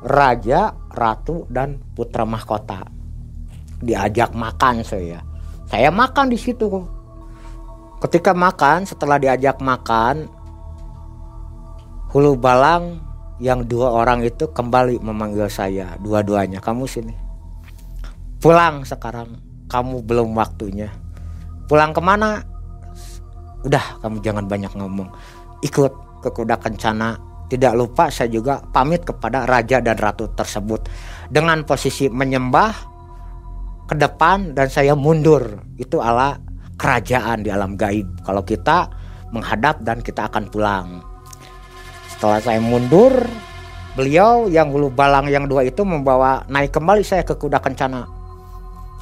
[0.02, 2.86] raja, ratu dan putra mahkota.
[3.82, 5.20] Diajak makan saya.
[5.66, 6.68] Saya makan di situ.
[8.02, 10.26] Ketika makan, setelah diajak makan,
[12.12, 13.00] hulu balang
[13.40, 17.16] yang dua orang itu kembali memanggil saya dua-duanya kamu sini
[18.38, 20.92] pulang sekarang kamu belum waktunya
[21.66, 22.44] pulang ke mana
[23.62, 25.08] udah kamu jangan banyak ngomong.
[25.62, 27.18] Ikut ke kuda kencana.
[27.50, 30.88] Tidak lupa saya juga pamit kepada raja dan ratu tersebut.
[31.28, 32.72] Dengan posisi menyembah
[33.90, 35.60] ke depan dan saya mundur.
[35.76, 36.40] Itu ala
[36.80, 38.08] kerajaan di alam gaib.
[38.24, 38.88] Kalau kita
[39.36, 41.04] menghadap dan kita akan pulang.
[42.08, 43.12] Setelah saya mundur
[43.92, 48.08] beliau yang hulu balang yang dua itu membawa naik kembali saya ke kuda kencana.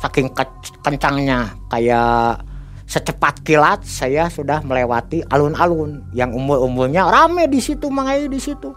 [0.03, 1.55] Saking ke- kencangnya.
[1.70, 2.50] Kayak
[2.90, 6.03] secepat kilat saya sudah melewati alun-alun.
[6.11, 8.74] Yang umur-umurnya rame di situ mangai di situ.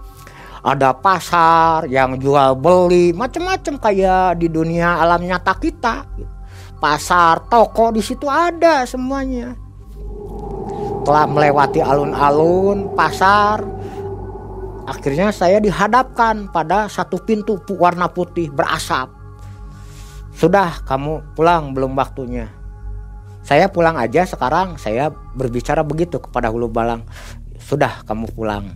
[0.63, 6.05] Ada pasar yang jual beli macam-macam kayak di dunia alam nyata kita.
[6.77, 9.57] Pasar toko di situ ada semuanya.
[11.03, 13.65] Telah melewati alun-alun pasar.
[14.87, 19.09] Akhirnya saya dihadapkan pada satu pintu warna putih berasap.
[20.37, 22.62] Sudah kamu pulang belum waktunya
[23.43, 27.03] saya pulang aja sekarang saya berbicara begitu kepada hulu balang.
[27.59, 28.71] Sudah kamu pulang.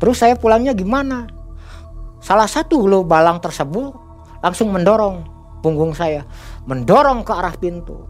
[0.00, 1.28] Terus saya pulangnya gimana?
[2.24, 3.92] Salah satu hulu balang tersebut
[4.40, 5.28] langsung mendorong
[5.60, 6.24] punggung saya.
[6.64, 8.08] Mendorong ke arah pintu.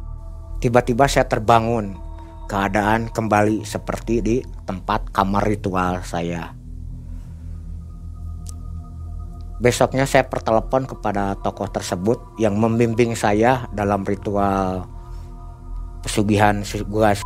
[0.62, 1.98] Tiba-tiba saya terbangun.
[2.46, 6.54] Keadaan kembali seperti di tempat kamar ritual saya.
[9.58, 14.95] Besoknya saya pertelepon kepada tokoh tersebut yang membimbing saya dalam ritual
[16.06, 17.18] pesugihan gua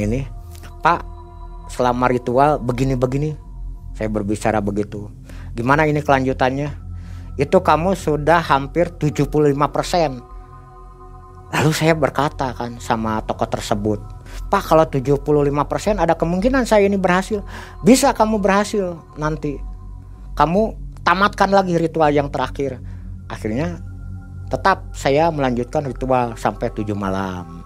[0.00, 0.24] ini.
[0.80, 1.04] Pak,
[1.68, 3.36] selama ritual begini-begini.
[3.92, 5.12] Saya berbicara begitu.
[5.52, 6.72] Gimana ini kelanjutannya?
[7.36, 9.52] Itu kamu sudah hampir 75%.
[11.52, 14.00] Lalu saya berkata kan sama tokoh tersebut,
[14.48, 17.44] Pak kalau 75% ada kemungkinan saya ini berhasil.
[17.84, 19.60] Bisa kamu berhasil nanti.
[20.32, 20.72] Kamu
[21.04, 22.80] tamatkan lagi ritual yang terakhir.
[23.28, 23.84] Akhirnya
[24.48, 27.61] tetap saya melanjutkan ritual sampai 7 malam.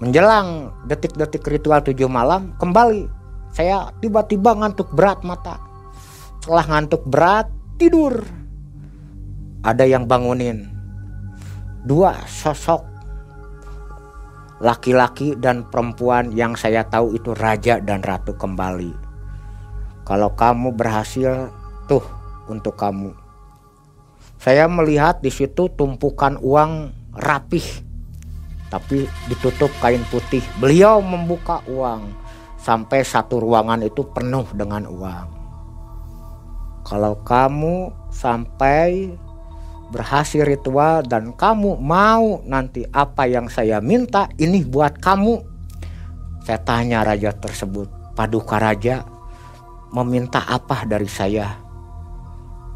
[0.00, 5.58] Menjelang detik-detik ritual 7 malam kembali saya tiba-tiba ngantuk berat mata.
[6.40, 8.22] Setelah ngantuk berat tidur.
[9.60, 10.70] Ada yang bangunin.
[11.84, 12.90] Dua sosok
[14.60, 18.92] laki-laki dan perempuan yang saya tahu itu raja dan ratu kembali.
[20.04, 21.48] Kalau kamu berhasil,
[21.88, 22.04] tuh
[22.48, 23.16] untuk kamu.
[24.40, 27.64] Saya melihat di situ tumpukan uang rapih,
[28.70, 30.40] tapi ditutup kain putih.
[30.62, 32.06] Beliau membuka uang
[32.56, 35.26] sampai satu ruangan itu penuh dengan uang.
[36.86, 39.12] Kalau kamu sampai
[39.90, 45.50] berhasil ritual dan kamu mau nanti apa yang saya minta ini buat kamu.
[46.46, 49.04] Saya tanya raja tersebut, paduka raja
[49.92, 51.52] meminta apa dari saya?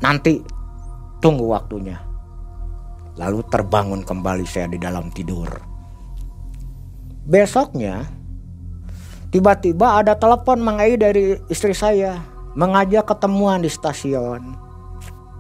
[0.02, 0.42] Nanti
[1.22, 1.96] tunggu waktunya.
[3.14, 5.73] Lalu terbangun kembali saya di dalam tidur.
[7.24, 8.04] Besoknya
[9.32, 12.20] tiba-tiba ada telepon mengai dari istri saya
[12.52, 14.52] mengajak ketemuan di stasiun.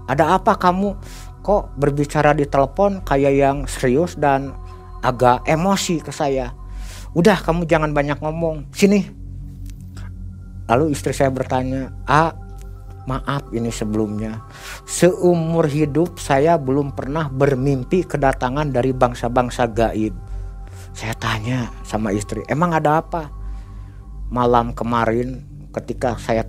[0.08, 0.96] Ada apa kamu
[1.44, 4.56] kok berbicara di telepon kayak yang serius dan
[5.04, 6.56] agak emosi ke saya.
[7.12, 8.64] Udah kamu jangan banyak ngomong.
[8.72, 9.04] Sini.
[10.64, 12.32] Lalu istri saya bertanya, "Ah,
[13.04, 14.40] maaf ini sebelumnya.
[14.88, 20.33] Seumur hidup saya belum pernah bermimpi kedatangan dari bangsa-bangsa gaib."
[20.94, 23.28] Saya tanya sama istri, "Emang ada apa?"
[24.30, 25.42] Malam kemarin
[25.74, 26.46] ketika saya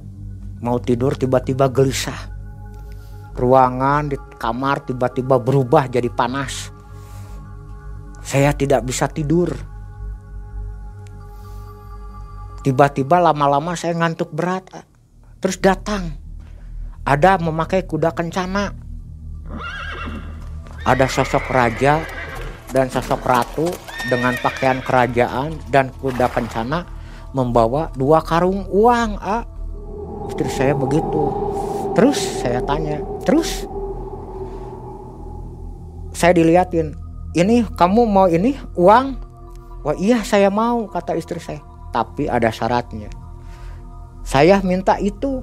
[0.62, 2.36] mau tidur tiba-tiba gelisah
[3.36, 6.72] ruangan di kamar tiba-tiba berubah jadi panas.
[8.26, 9.54] Saya tidak bisa tidur.
[12.66, 14.66] Tiba-tiba lama-lama saya ngantuk berat.
[15.38, 16.18] Terus datang.
[17.06, 18.74] Ada memakai kuda kencana.
[20.82, 22.02] Ada sosok raja
[22.76, 23.72] dan sosok ratu
[24.12, 26.84] dengan pakaian kerajaan dan kuda kencana
[27.32, 29.16] membawa dua karung uang.
[29.24, 29.48] Ah.
[30.28, 31.32] Istri saya begitu.
[31.96, 33.64] Terus saya tanya, terus
[36.12, 36.92] saya diliatin,
[37.32, 39.08] ini kamu mau ini uang?
[39.88, 41.64] Wah iya saya mau kata istri saya.
[41.96, 43.08] Tapi ada syaratnya.
[44.28, 45.40] Saya minta itu.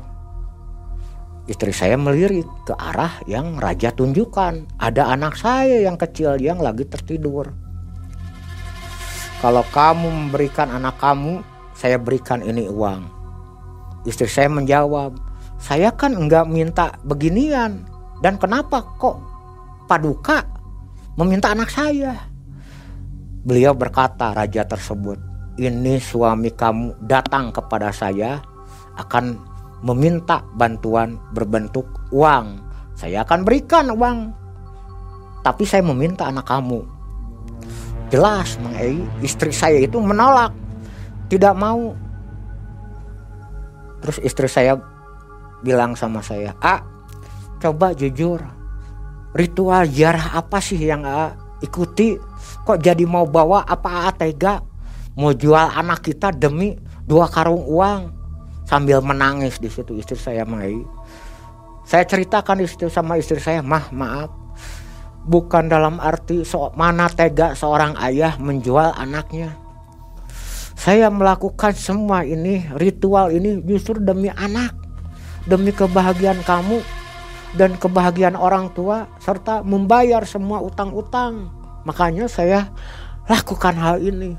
[1.43, 4.79] Istri saya melirik ke arah yang raja tunjukkan.
[4.79, 7.51] Ada anak saya yang kecil yang lagi tertidur.
[9.43, 11.43] Kalau kamu memberikan anak kamu,
[11.75, 13.11] saya berikan ini uang.
[14.07, 15.19] Istri saya menjawab,
[15.59, 17.83] saya kan enggak minta beginian.
[18.23, 19.19] Dan kenapa kok
[19.91, 20.47] paduka
[21.19, 22.23] meminta anak saya?
[23.43, 25.19] Beliau berkata raja tersebut,
[25.59, 28.39] ini suami kamu datang kepada saya
[28.95, 29.52] akan
[29.83, 32.63] meminta bantuan berbentuk uang.
[32.95, 34.31] Saya akan berikan uang.
[35.43, 36.87] Tapi saya meminta anak kamu.
[38.15, 40.55] Jelas Mang Ei, istri saya itu menolak.
[41.27, 41.97] Tidak mau.
[44.05, 44.79] Terus istri saya
[45.67, 46.83] bilang sama saya, "Ah,
[47.59, 48.39] coba jujur.
[49.33, 51.33] Ritual jarah apa sih yang A
[51.65, 52.15] ikuti?
[52.63, 54.61] Kok jadi mau bawa apa A tega?
[55.17, 56.77] Mau jual anak kita demi
[57.09, 58.22] dua karung uang?"
[58.73, 60.81] Sambil menangis di situ istri saya Mai.
[61.85, 64.33] Saya ceritakan di situ sama istri saya, mah maaf,
[65.29, 69.53] bukan dalam arti so, mana tega seorang ayah menjual anaknya.
[70.73, 74.73] Saya melakukan semua ini, ritual ini justru demi anak,
[75.45, 76.81] demi kebahagiaan kamu
[77.61, 81.53] dan kebahagiaan orang tua serta membayar semua utang-utang.
[81.85, 82.73] Makanya saya
[83.29, 84.33] lakukan hal ini.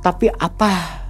[0.00, 1.04] Tapi apa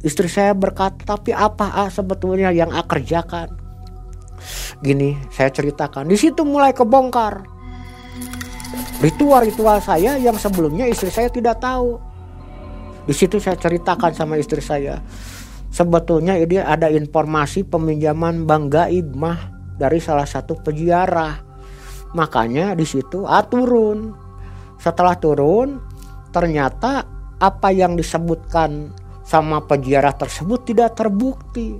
[0.00, 3.52] Istri saya berkata, tapi apa ah, sebetulnya yang A kerjakan?
[4.80, 6.08] Gini, saya ceritakan.
[6.08, 7.44] Di situ mulai kebongkar.
[9.04, 12.00] Ritual-ritual saya yang sebelumnya istri saya tidak tahu.
[13.04, 15.04] Di situ saya ceritakan sama istri saya.
[15.68, 21.40] Sebetulnya ini ada informasi peminjaman bank gaib mah dari salah satu peziarah.
[22.16, 24.16] Makanya di situ ah turun.
[24.80, 25.76] Setelah turun,
[26.32, 27.04] ternyata
[27.40, 28.92] apa yang disebutkan
[29.30, 31.78] sama peziarah tersebut tidak terbukti.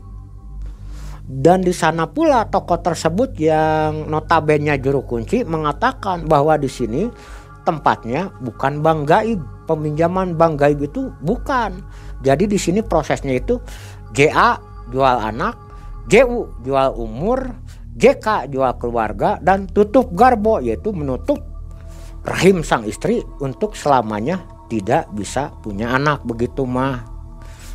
[1.27, 7.11] Dan di sana pula tokoh tersebut yang notabene juru kunci mengatakan bahwa di sini
[7.67, 9.43] tempatnya bukan bank gaib.
[9.67, 11.83] Peminjaman bank gaib itu bukan.
[12.23, 13.63] Jadi di sini prosesnya itu
[14.11, 14.59] JA
[14.91, 15.55] jual anak,
[16.11, 17.47] JU jual umur,
[17.95, 21.39] JK jual keluarga dan tutup garbo yaitu menutup
[22.27, 27.20] rahim sang istri untuk selamanya tidak bisa punya anak begitu mah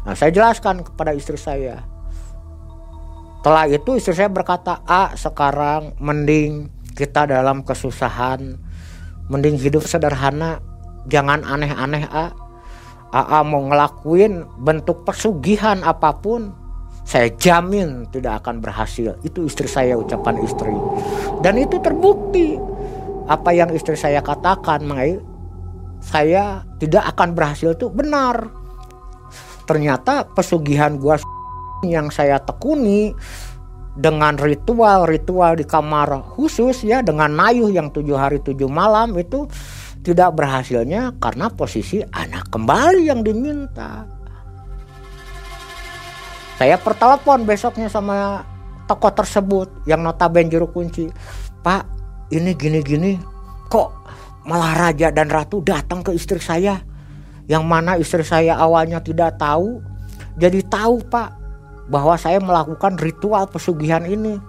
[0.06, 1.82] Nah, saya jelaskan kepada istri saya.
[3.42, 8.58] Setelah itu istri saya berkata, "A, sekarang mending kita dalam kesusahan,
[9.30, 10.62] mending hidup sederhana,
[11.10, 12.34] jangan aneh-aneh, A.
[13.14, 16.54] AA mau ngelakuin bentuk pesugihan apa pun,
[17.06, 20.74] saya jamin tidak akan berhasil." Itu istri saya ucapan istri.
[21.42, 22.58] Dan itu terbukti.
[23.26, 25.18] Apa yang istri saya katakan, Mai,
[25.98, 28.65] saya tidak akan berhasil itu benar
[29.66, 31.20] ternyata pesugihan gua
[31.84, 33.14] yang saya tekuni
[33.96, 39.48] dengan ritual-ritual di kamar khusus ya dengan nayuh yang tujuh hari tujuh malam itu
[40.06, 44.06] tidak berhasilnya karena posisi anak kembali yang diminta.
[46.62, 48.46] Saya pertelepon besoknya sama
[48.86, 51.10] toko tersebut yang notabene juru kunci.
[51.66, 51.84] Pak,
[52.32, 53.18] ini gini-gini
[53.68, 53.92] kok
[54.46, 56.78] malah raja dan ratu datang ke istri saya
[57.46, 59.82] yang mana istri saya awalnya tidak tahu
[60.36, 61.32] jadi tahu pak
[61.88, 64.42] bahwa saya melakukan ritual pesugihan ini.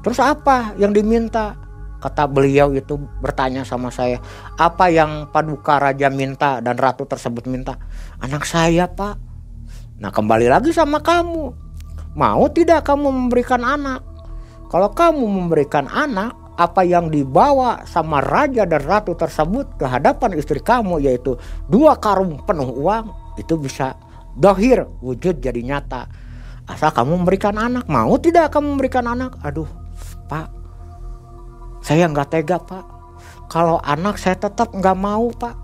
[0.00, 1.58] Terus apa yang diminta?
[1.98, 4.22] Kata beliau itu bertanya sama saya
[4.54, 7.74] apa yang paduka raja minta dan ratu tersebut minta?
[8.22, 9.18] Anak saya pak.
[9.98, 11.50] Nah kembali lagi sama kamu.
[12.14, 14.06] Mau tidak kamu memberikan anak?
[14.70, 20.58] Kalau kamu memberikan anak apa yang dibawa sama raja dan ratu tersebut ke hadapan istri
[20.58, 21.38] kamu yaitu
[21.70, 23.94] dua karung penuh uang itu bisa
[24.34, 26.10] dohir wujud jadi nyata.
[26.66, 29.38] Asal kamu memberikan anak mau tidak kamu memberikan anak?
[29.46, 29.70] Aduh
[30.26, 30.58] pak
[31.88, 32.84] saya nggak tega pak.
[33.48, 35.56] Kalau anak saya tetap nggak mau pak.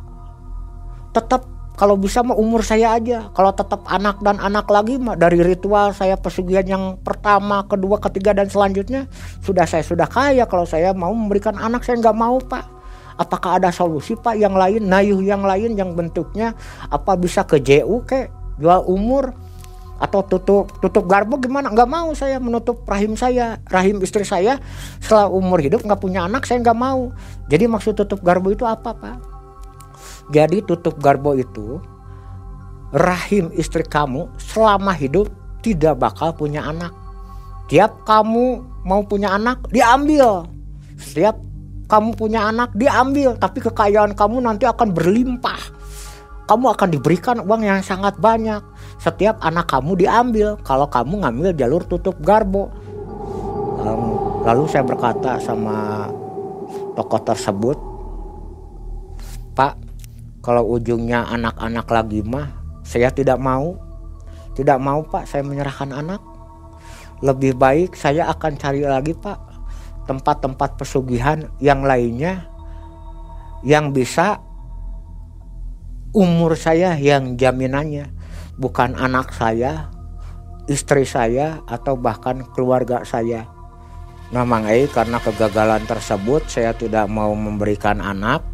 [1.13, 3.35] Tetap kalau bisa mah umur saya aja.
[3.35, 8.31] Kalau tetap anak dan anak lagi mah dari ritual saya pesugihan yang pertama kedua ketiga
[8.31, 9.11] dan selanjutnya
[9.43, 10.47] sudah saya sudah kaya.
[10.47, 12.63] Kalau saya mau memberikan anak saya nggak mau pak.
[13.19, 16.55] Apakah ada solusi pak yang lain nayuh yang lain yang bentuknya
[16.91, 19.35] apa bisa ke JU ke jual umur
[19.99, 21.75] atau tutup tutup garbo gimana?
[21.75, 24.63] Nggak mau saya menutup rahim saya rahim istri saya.
[25.03, 27.11] Setelah umur hidup nggak punya anak saya nggak mau.
[27.51, 29.34] Jadi maksud tutup garbo itu apa pak
[30.33, 31.83] jadi tutup garbo itu
[32.95, 35.29] rahim istri kamu selama hidup
[35.61, 36.93] tidak bakal punya anak.
[37.67, 40.45] Tiap kamu mau punya anak diambil.
[41.01, 41.41] Setiap
[41.89, 45.61] kamu punya anak diambil, tapi kekayaan kamu nanti akan berlimpah.
[46.45, 48.61] Kamu akan diberikan uang yang sangat banyak.
[49.01, 52.69] Setiap anak kamu diambil kalau kamu ngambil jalur tutup garbo.
[54.45, 56.09] Lalu saya berkata sama
[56.93, 57.77] tokoh tersebut,
[59.57, 59.84] Pak,
[60.45, 62.53] kalau ujungnya anak-anak lagi mah
[62.85, 63.81] saya tidak mau.
[64.55, 66.21] Tidak mau pak saya menyerahkan anak.
[67.25, 69.41] Lebih baik saya akan cari lagi pak
[70.05, 72.45] tempat-tempat pesugihan yang lainnya
[73.65, 74.39] yang bisa
[76.13, 78.13] umur saya yang jaminannya.
[78.61, 79.91] Bukan anak saya
[80.71, 83.49] istri saya atau bahkan keluarga saya.
[84.31, 84.47] Nah
[84.93, 88.54] karena kegagalan tersebut saya tidak mau memberikan anak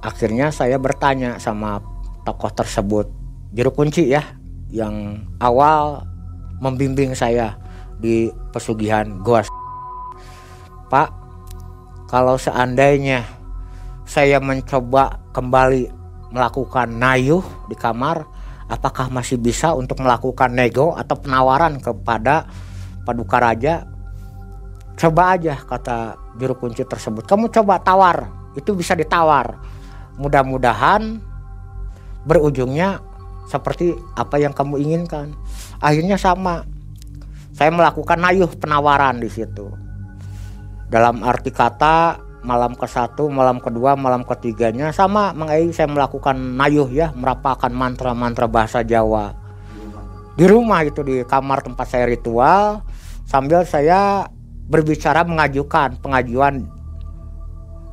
[0.00, 1.80] akhirnya saya bertanya sama
[2.24, 3.06] tokoh tersebut
[3.52, 4.24] juru kunci ya
[4.72, 6.04] yang awal
[6.60, 7.56] membimbing saya
[8.00, 9.44] di pesugihan goa
[10.88, 11.08] Pak
[12.08, 13.22] kalau seandainya
[14.08, 15.86] saya mencoba kembali
[16.34, 18.26] melakukan nayuh di kamar
[18.70, 22.46] apakah masih bisa untuk melakukan nego atau penawaran kepada
[23.02, 23.86] paduka raja?
[24.94, 27.26] Coba aja kata juru kunci tersebut.
[27.26, 29.58] Kamu coba tawar itu bisa ditawar
[30.20, 31.24] mudah-mudahan
[32.28, 33.00] berujungnya
[33.48, 35.32] seperti apa yang kamu inginkan.
[35.80, 36.68] Akhirnya sama
[37.56, 39.72] saya melakukan nayuh penawaran di situ.
[40.92, 46.88] Dalam arti kata malam ke satu, malam kedua, malam ketiganya sama mengai saya melakukan nayuh
[46.88, 49.32] ya merapalkan mantra-mantra bahasa Jawa.
[50.38, 52.80] Di rumah itu di kamar tempat saya ritual
[53.28, 54.30] sambil saya
[54.70, 56.64] berbicara mengajukan pengajuan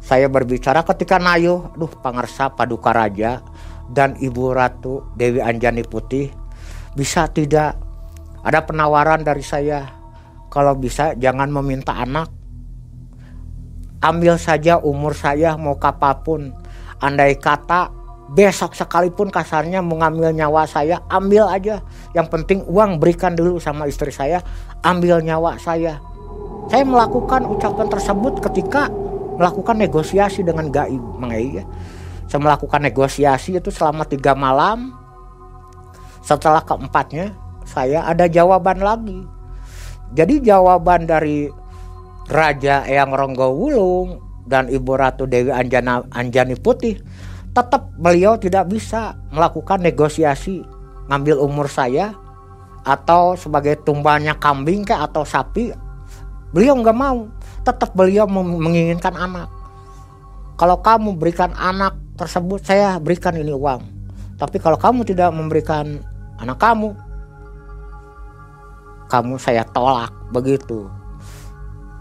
[0.08, 3.44] saya berbicara ketika nayuh duh pangersa paduka raja
[3.92, 6.32] dan ibu ratu Dewi Anjani Putih
[6.96, 7.76] bisa tidak
[8.40, 9.84] ada penawaran dari saya?
[10.48, 12.32] Kalau bisa jangan meminta anak.
[14.00, 16.56] Ambil saja umur saya mau kapapun.
[17.04, 17.92] Andai kata
[18.32, 21.84] besok sekalipun kasarnya mengambil nyawa saya ambil aja.
[22.16, 24.40] Yang penting uang berikan dulu sama istri saya
[24.88, 26.00] ambil nyawa saya.
[26.72, 28.88] Saya melakukan ucapan tersebut ketika
[29.38, 31.66] melakukan negosiasi dengan gaib mengai ya.
[32.28, 34.92] Saya melakukan negosiasi itu selama tiga malam.
[36.26, 37.32] Setelah keempatnya
[37.64, 39.24] saya ada jawaban lagi.
[40.12, 41.48] Jadi jawaban dari
[42.28, 47.00] Raja Eyang Ronggo Wulung dan Ibu Ratu Dewi Anjana, Anjani Putih
[47.56, 50.64] tetap beliau tidak bisa melakukan negosiasi
[51.08, 52.12] ngambil umur saya
[52.84, 55.72] atau sebagai tumbalnya kambing ke atau sapi.
[56.56, 57.28] Beliau nggak mau
[57.68, 59.52] tetap beliau menginginkan anak.
[60.56, 63.84] Kalau kamu berikan anak tersebut saya berikan ini uang.
[64.40, 66.00] Tapi kalau kamu tidak memberikan
[66.40, 66.96] anak kamu
[69.12, 70.88] kamu saya tolak begitu.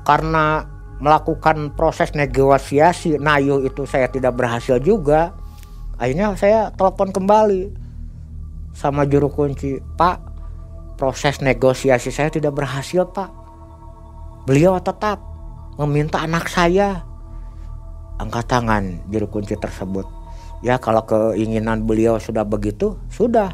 [0.07, 0.63] Karena
[1.03, 5.35] melakukan proses negosiasi Nayu itu saya tidak berhasil juga.
[5.99, 7.73] Akhirnya saya telepon kembali
[8.77, 10.21] sama juru kunci Pak
[11.01, 13.31] proses negosiasi saya tidak berhasil Pak.
[14.49, 15.36] Beliau tetap
[15.81, 17.05] meminta anak saya
[18.17, 20.09] angkat tangan juru kunci tersebut
[20.65, 23.53] ya kalau keinginan beliau sudah begitu sudah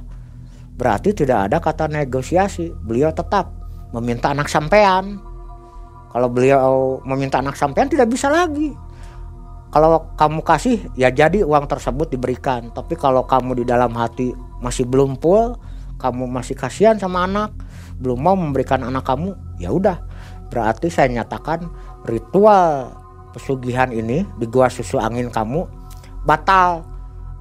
[0.79, 3.51] berarti tidak ada kata negosiasi beliau tetap
[3.91, 5.19] meminta anak sampean
[6.13, 8.77] kalau beliau meminta anak sampean tidak bisa lagi.
[9.73, 12.69] Kalau kamu kasih ya jadi uang tersebut diberikan.
[12.77, 15.57] Tapi kalau kamu di dalam hati masih belum full,
[15.97, 17.57] kamu masih kasihan sama anak,
[17.97, 20.05] belum mau memberikan anak kamu, ya udah.
[20.53, 21.65] Berarti saya nyatakan
[22.07, 22.95] ritual
[23.33, 25.65] pesugihan ini di gua susu angin kamu
[26.23, 26.87] batal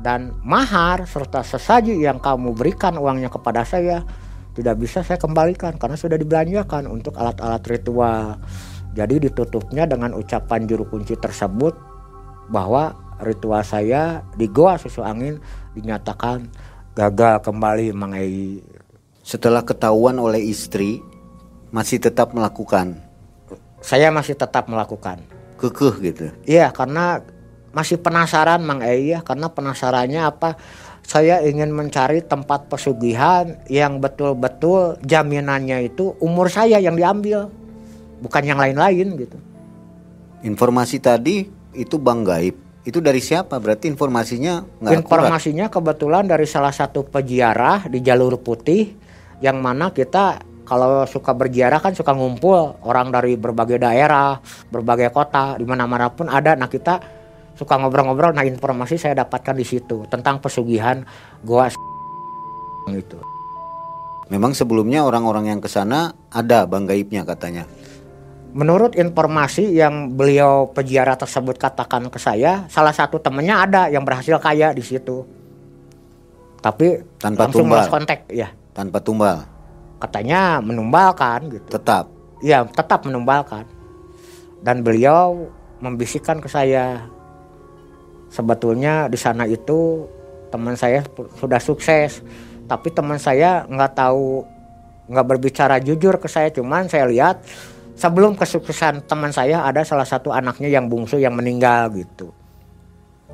[0.01, 4.01] dan mahar serta sesaji yang kamu berikan uangnya kepada saya
[4.51, 8.35] tidak bisa saya kembalikan karena sudah dibelanjakan untuk alat-alat ritual.
[8.91, 11.71] Jadi ditutupnya dengan ucapan juru kunci tersebut
[12.51, 12.91] bahwa
[13.23, 15.39] ritual saya di Goa Susu Angin
[15.71, 16.51] dinyatakan
[16.91, 18.59] gagal kembali mengai.
[19.23, 20.99] Setelah ketahuan oleh istri,
[21.71, 23.10] masih tetap melakukan.
[23.81, 25.21] Saya masih tetap melakukan.
[25.57, 26.25] Kekeh gitu.
[26.45, 27.21] Iya, karena
[27.73, 30.57] masih penasaran Mang ya, karena penasarannya apa?
[31.05, 37.49] saya ingin mencari tempat pesugihan yang betul-betul jaminannya itu umur saya yang diambil
[38.21, 39.37] bukan yang lain-lain gitu
[40.45, 45.83] informasi tadi itu bang gaib itu dari siapa berarti informasinya nggak informasinya akurat.
[45.83, 48.97] kebetulan dari salah satu peziarah di jalur putih
[49.41, 54.37] yang mana kita kalau suka berziarah kan suka ngumpul orang dari berbagai daerah
[54.69, 57.01] berbagai kota di mana-mana pun ada nah kita
[57.57, 61.05] suka ngobrol-ngobrol nah informasi saya dapatkan di situ tentang pesugihan
[61.45, 61.69] goa
[62.89, 63.19] itu.
[64.31, 67.67] Memang sebelumnya orang-orang yang ke sana ada bang gaibnya katanya.
[68.55, 74.39] Menurut informasi yang beliau peziarah tersebut katakan ke saya, salah satu temennya ada yang berhasil
[74.39, 75.27] kaya di situ.
[76.63, 77.87] Tapi tanpa langsung tumbal.
[77.91, 78.51] kontak ya.
[78.71, 79.50] Tanpa tumbal.
[80.01, 81.77] Katanya menumbalkan gitu.
[81.77, 82.09] Tetap.
[82.41, 83.69] Iya, tetap menumbalkan.
[84.65, 87.05] Dan beliau membisikkan ke saya,
[88.31, 90.07] sebetulnya di sana itu
[90.47, 91.03] teman saya
[91.35, 92.23] sudah sukses
[92.65, 94.47] tapi teman saya nggak tahu
[95.11, 97.43] nggak berbicara jujur ke saya cuman saya lihat
[97.99, 102.31] sebelum kesuksesan teman saya ada salah satu anaknya yang bungsu yang meninggal gitu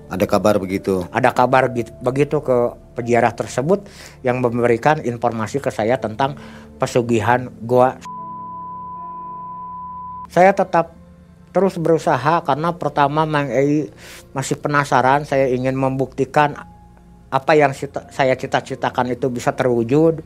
[0.09, 2.57] ada kabar begitu ada kabar gitu, begitu ke
[2.97, 3.85] peziarah tersebut
[4.25, 6.33] yang memberikan informasi ke saya tentang
[6.81, 8.01] pesugihan goa
[10.27, 10.97] saya tetap
[11.55, 13.89] terus berusaha karena pertama Mang Ei
[14.35, 15.25] masih penasaran.
[15.25, 16.53] Saya ingin membuktikan
[17.27, 17.73] apa yang
[18.13, 20.21] saya cita-citakan itu bisa terwujud.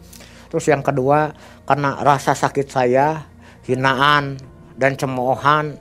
[0.51, 1.31] Terus yang kedua
[1.63, 3.23] karena rasa sakit saya
[3.63, 4.35] hinaan
[4.75, 5.79] dan cemoohan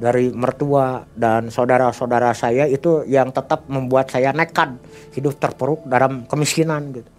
[0.00, 4.80] dari mertua dan saudara-saudara saya itu yang tetap membuat saya nekat
[5.12, 7.10] hidup terpuruk dalam kemiskinan gitu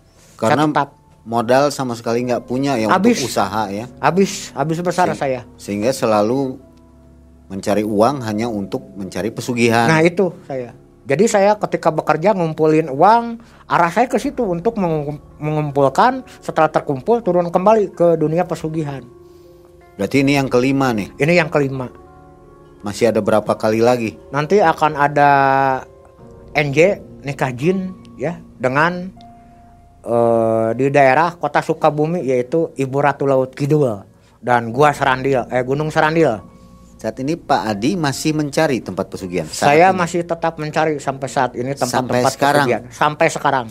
[0.42, 0.90] Karena saya tetap
[1.22, 3.22] modal sama sekali nggak punya ya Habis.
[3.22, 3.86] untuk usaha ya.
[4.02, 5.46] habis habis besar saya.
[5.62, 6.58] Sehingga selalu
[7.46, 9.86] mencari uang hanya untuk mencari pesugihan.
[9.86, 10.74] Nah itu saya.
[11.06, 17.22] Jadi saya ketika bekerja ngumpulin uang, arah saya ke situ untuk mengum- mengumpulkan setelah terkumpul
[17.22, 19.04] turun kembali ke dunia pesugihan.
[19.98, 21.12] Berarti ini yang kelima nih.
[21.20, 22.01] Ini yang kelima.
[22.82, 24.18] Masih ada berapa kali lagi?
[24.30, 25.30] Nanti akan ada
[26.52, 29.10] NJ nikah jin ya dengan
[30.02, 34.02] eh, di daerah kota Sukabumi yaitu Ibu Ratu Laut Kidul
[34.42, 36.42] dan Gua Serandil eh Gunung Serandil.
[36.98, 39.50] Saat ini Pak Adi masih mencari tempat pesugihan.
[39.50, 39.98] Saat Saya ini.
[39.98, 42.66] masih tetap mencari sampai saat ini tempat-tempat Sampai sekarang?
[42.66, 42.84] pesugihan.
[42.94, 43.68] sampai sekarang.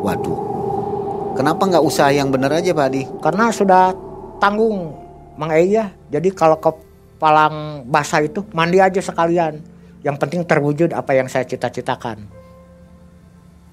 [0.00, 0.40] Waduh.
[1.32, 3.02] Kenapa nggak usaha yang bener aja Pak Adi?
[3.20, 3.96] Karena sudah
[4.36, 4.92] tanggung
[5.36, 5.88] Mang Eya.
[6.12, 6.68] Jadi kalau ke
[7.20, 9.60] Palang basah itu mandi aja sekalian.
[10.00, 12.24] Yang penting terwujud apa yang saya cita-citakan.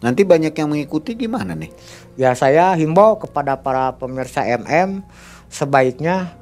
[0.04, 1.72] Nanti banyak yang mengikuti gimana nih?
[2.20, 5.02] Ya saya himbau kepada para pemirsa MM
[5.48, 6.36] sebaiknya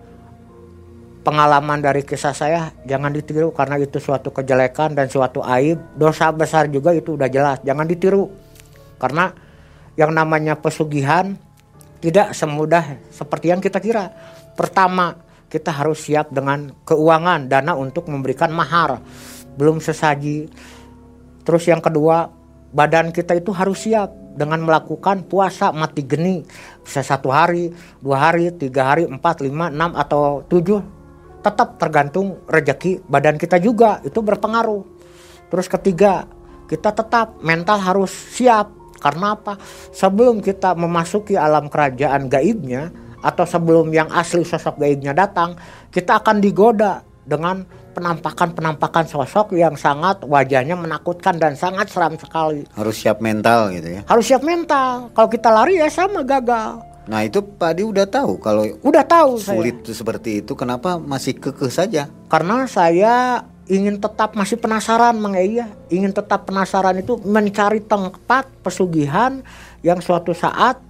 [1.26, 6.70] pengalaman dari kisah saya jangan ditiru karena itu suatu kejelekan dan suatu aib dosa besar
[6.70, 8.30] juga itu udah jelas jangan ditiru
[9.02, 9.34] karena
[9.98, 11.34] yang namanya pesugihan
[11.98, 14.14] tidak semudah seperti yang kita kira
[14.54, 15.18] pertama
[15.56, 19.00] kita harus siap dengan keuangan dana untuk memberikan mahar
[19.56, 20.52] belum sesaji
[21.46, 22.26] Terus yang kedua,
[22.74, 26.42] badan kita itu harus siap dengan melakukan puasa mati geni.
[26.82, 27.70] Bisa satu hari,
[28.02, 30.82] dua hari, tiga hari, empat, lima, enam, atau tujuh.
[31.46, 34.82] Tetap tergantung rezeki badan kita juga, itu berpengaruh.
[35.54, 36.26] Terus ketiga,
[36.66, 38.74] kita tetap mental harus siap.
[38.98, 39.62] Karena apa?
[39.94, 42.90] Sebelum kita memasuki alam kerajaan gaibnya,
[43.26, 45.58] atau sebelum yang asli sosok gaibnya datang,
[45.90, 47.66] kita akan digoda dengan
[47.98, 52.68] penampakan-penampakan sosok yang sangat wajahnya menakutkan dan sangat seram sekali.
[52.78, 54.02] Harus siap mental gitu ya.
[54.06, 55.10] Harus siap mental.
[55.16, 56.84] Kalau kita lari ya sama gagal.
[57.06, 59.58] Nah itu Pak Adi udah tahu kalau Udah tahu saya.
[59.58, 62.10] sulit seperti itu kenapa masih kekeh saja?
[62.30, 65.70] Karena saya ingin tetap masih penasaran Mang Eya.
[65.90, 69.42] Ingin tetap penasaran itu mencari tempat pesugihan
[69.86, 70.82] yang suatu saat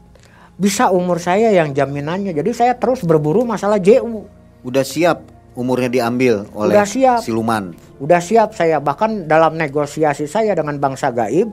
[0.55, 2.31] bisa umur saya yang jaminannya.
[2.31, 4.27] Jadi saya terus berburu masalah JU.
[4.65, 5.23] Udah siap
[5.55, 7.19] umurnya diambil oleh Udah siap.
[7.23, 7.71] siluman.
[7.99, 11.47] Udah siap saya bahkan dalam negosiasi saya dengan bangsa gaib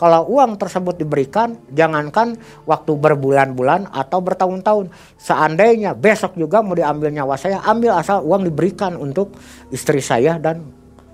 [0.00, 4.88] kalau uang tersebut diberikan jangankan waktu berbulan-bulan atau bertahun-tahun
[5.20, 9.36] seandainya besok juga mau diambil nyawa saya ambil asal uang diberikan untuk
[9.68, 10.64] istri saya dan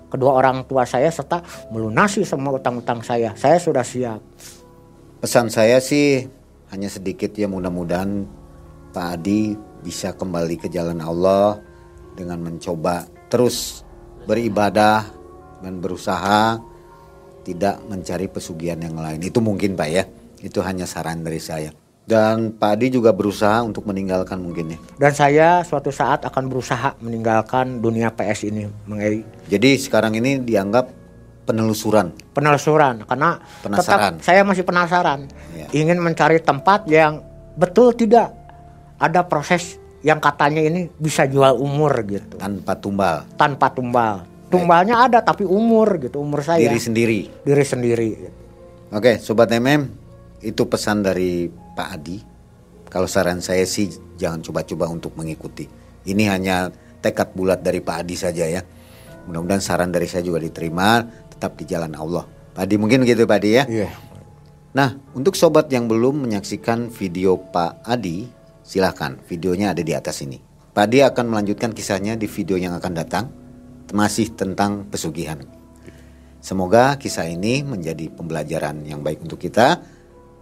[0.07, 4.23] kedua orang tua saya serta melunasi semua utang-utang saya saya sudah siap
[5.17, 6.36] Pesan saya sih
[6.71, 8.27] hanya sedikit ya mudah-mudahan
[8.91, 11.61] Pak Adi bisa kembali ke jalan Allah
[12.17, 13.85] dengan mencoba terus
[14.27, 15.07] beribadah
[15.63, 16.59] dan berusaha
[17.47, 19.23] tidak mencari pesugihan yang lain.
[19.23, 20.03] Itu mungkin Pak ya.
[20.43, 21.71] Itu hanya saran dari saya.
[22.07, 24.79] Dan Pak Adi juga berusaha untuk meninggalkan mungkin ya.
[24.95, 29.03] dan saya suatu saat akan berusaha meninggalkan dunia PS ini Meng
[29.51, 30.87] Jadi sekarang ini dianggap
[31.47, 32.11] penelusuran.
[32.35, 34.19] penelusuran karena Penasaran.
[34.19, 35.65] tetap saya masih penasaran Ya.
[35.73, 37.23] ingin mencari tempat yang
[37.55, 38.35] betul tidak
[38.97, 45.19] ada proses yang katanya ini bisa jual umur gitu tanpa tumbal tanpa tumbal tumbalnya ada
[45.19, 47.19] tapi umur gitu umur saya diri sendiri.
[47.41, 48.09] diri sendiri
[48.87, 49.83] Oke, sobat MM,
[50.39, 52.23] itu pesan dari Pak Adi.
[52.87, 55.67] Kalau saran saya sih jangan coba-coba untuk mengikuti.
[56.07, 58.63] Ini hanya tekad bulat dari Pak Adi saja ya.
[59.27, 61.03] Mudah-mudahan saran dari saya juga diterima,
[61.37, 62.25] tetap di jalan Allah.
[62.57, 63.63] Pak Adi mungkin gitu Pak Adi ya.
[63.69, 63.89] iya
[64.77, 68.29] Nah, untuk sobat yang belum menyaksikan video Pak Adi,
[68.61, 70.37] silahkan videonya ada di atas ini.
[70.69, 73.25] Pak Adi akan melanjutkan kisahnya di video yang akan datang,
[73.89, 75.41] masih tentang pesugihan.
[76.45, 79.81] Semoga kisah ini menjadi pembelajaran yang baik untuk kita.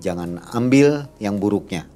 [0.03, 1.87] Jangan ambil yang buruknya,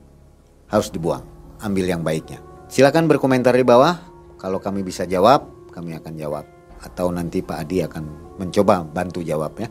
[0.72, 1.28] harus dibuang.
[1.60, 2.40] Ambil yang baiknya.
[2.72, 4.00] Silakan berkomentar di bawah.
[4.40, 5.44] Kalau kami bisa jawab,
[5.76, 6.59] kami akan jawab.
[6.80, 9.68] Atau nanti Pak Adi akan mencoba bantu jawabnya.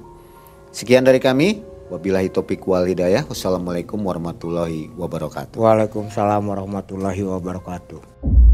[0.72, 1.64] Sekian dari kami.
[1.88, 3.24] Wabillahi topik wal hidayah.
[3.24, 5.56] Wassalamualaikum warahmatullahi wabarakatuh.
[5.56, 8.47] Waalaikumsalam warahmatullahi wabarakatuh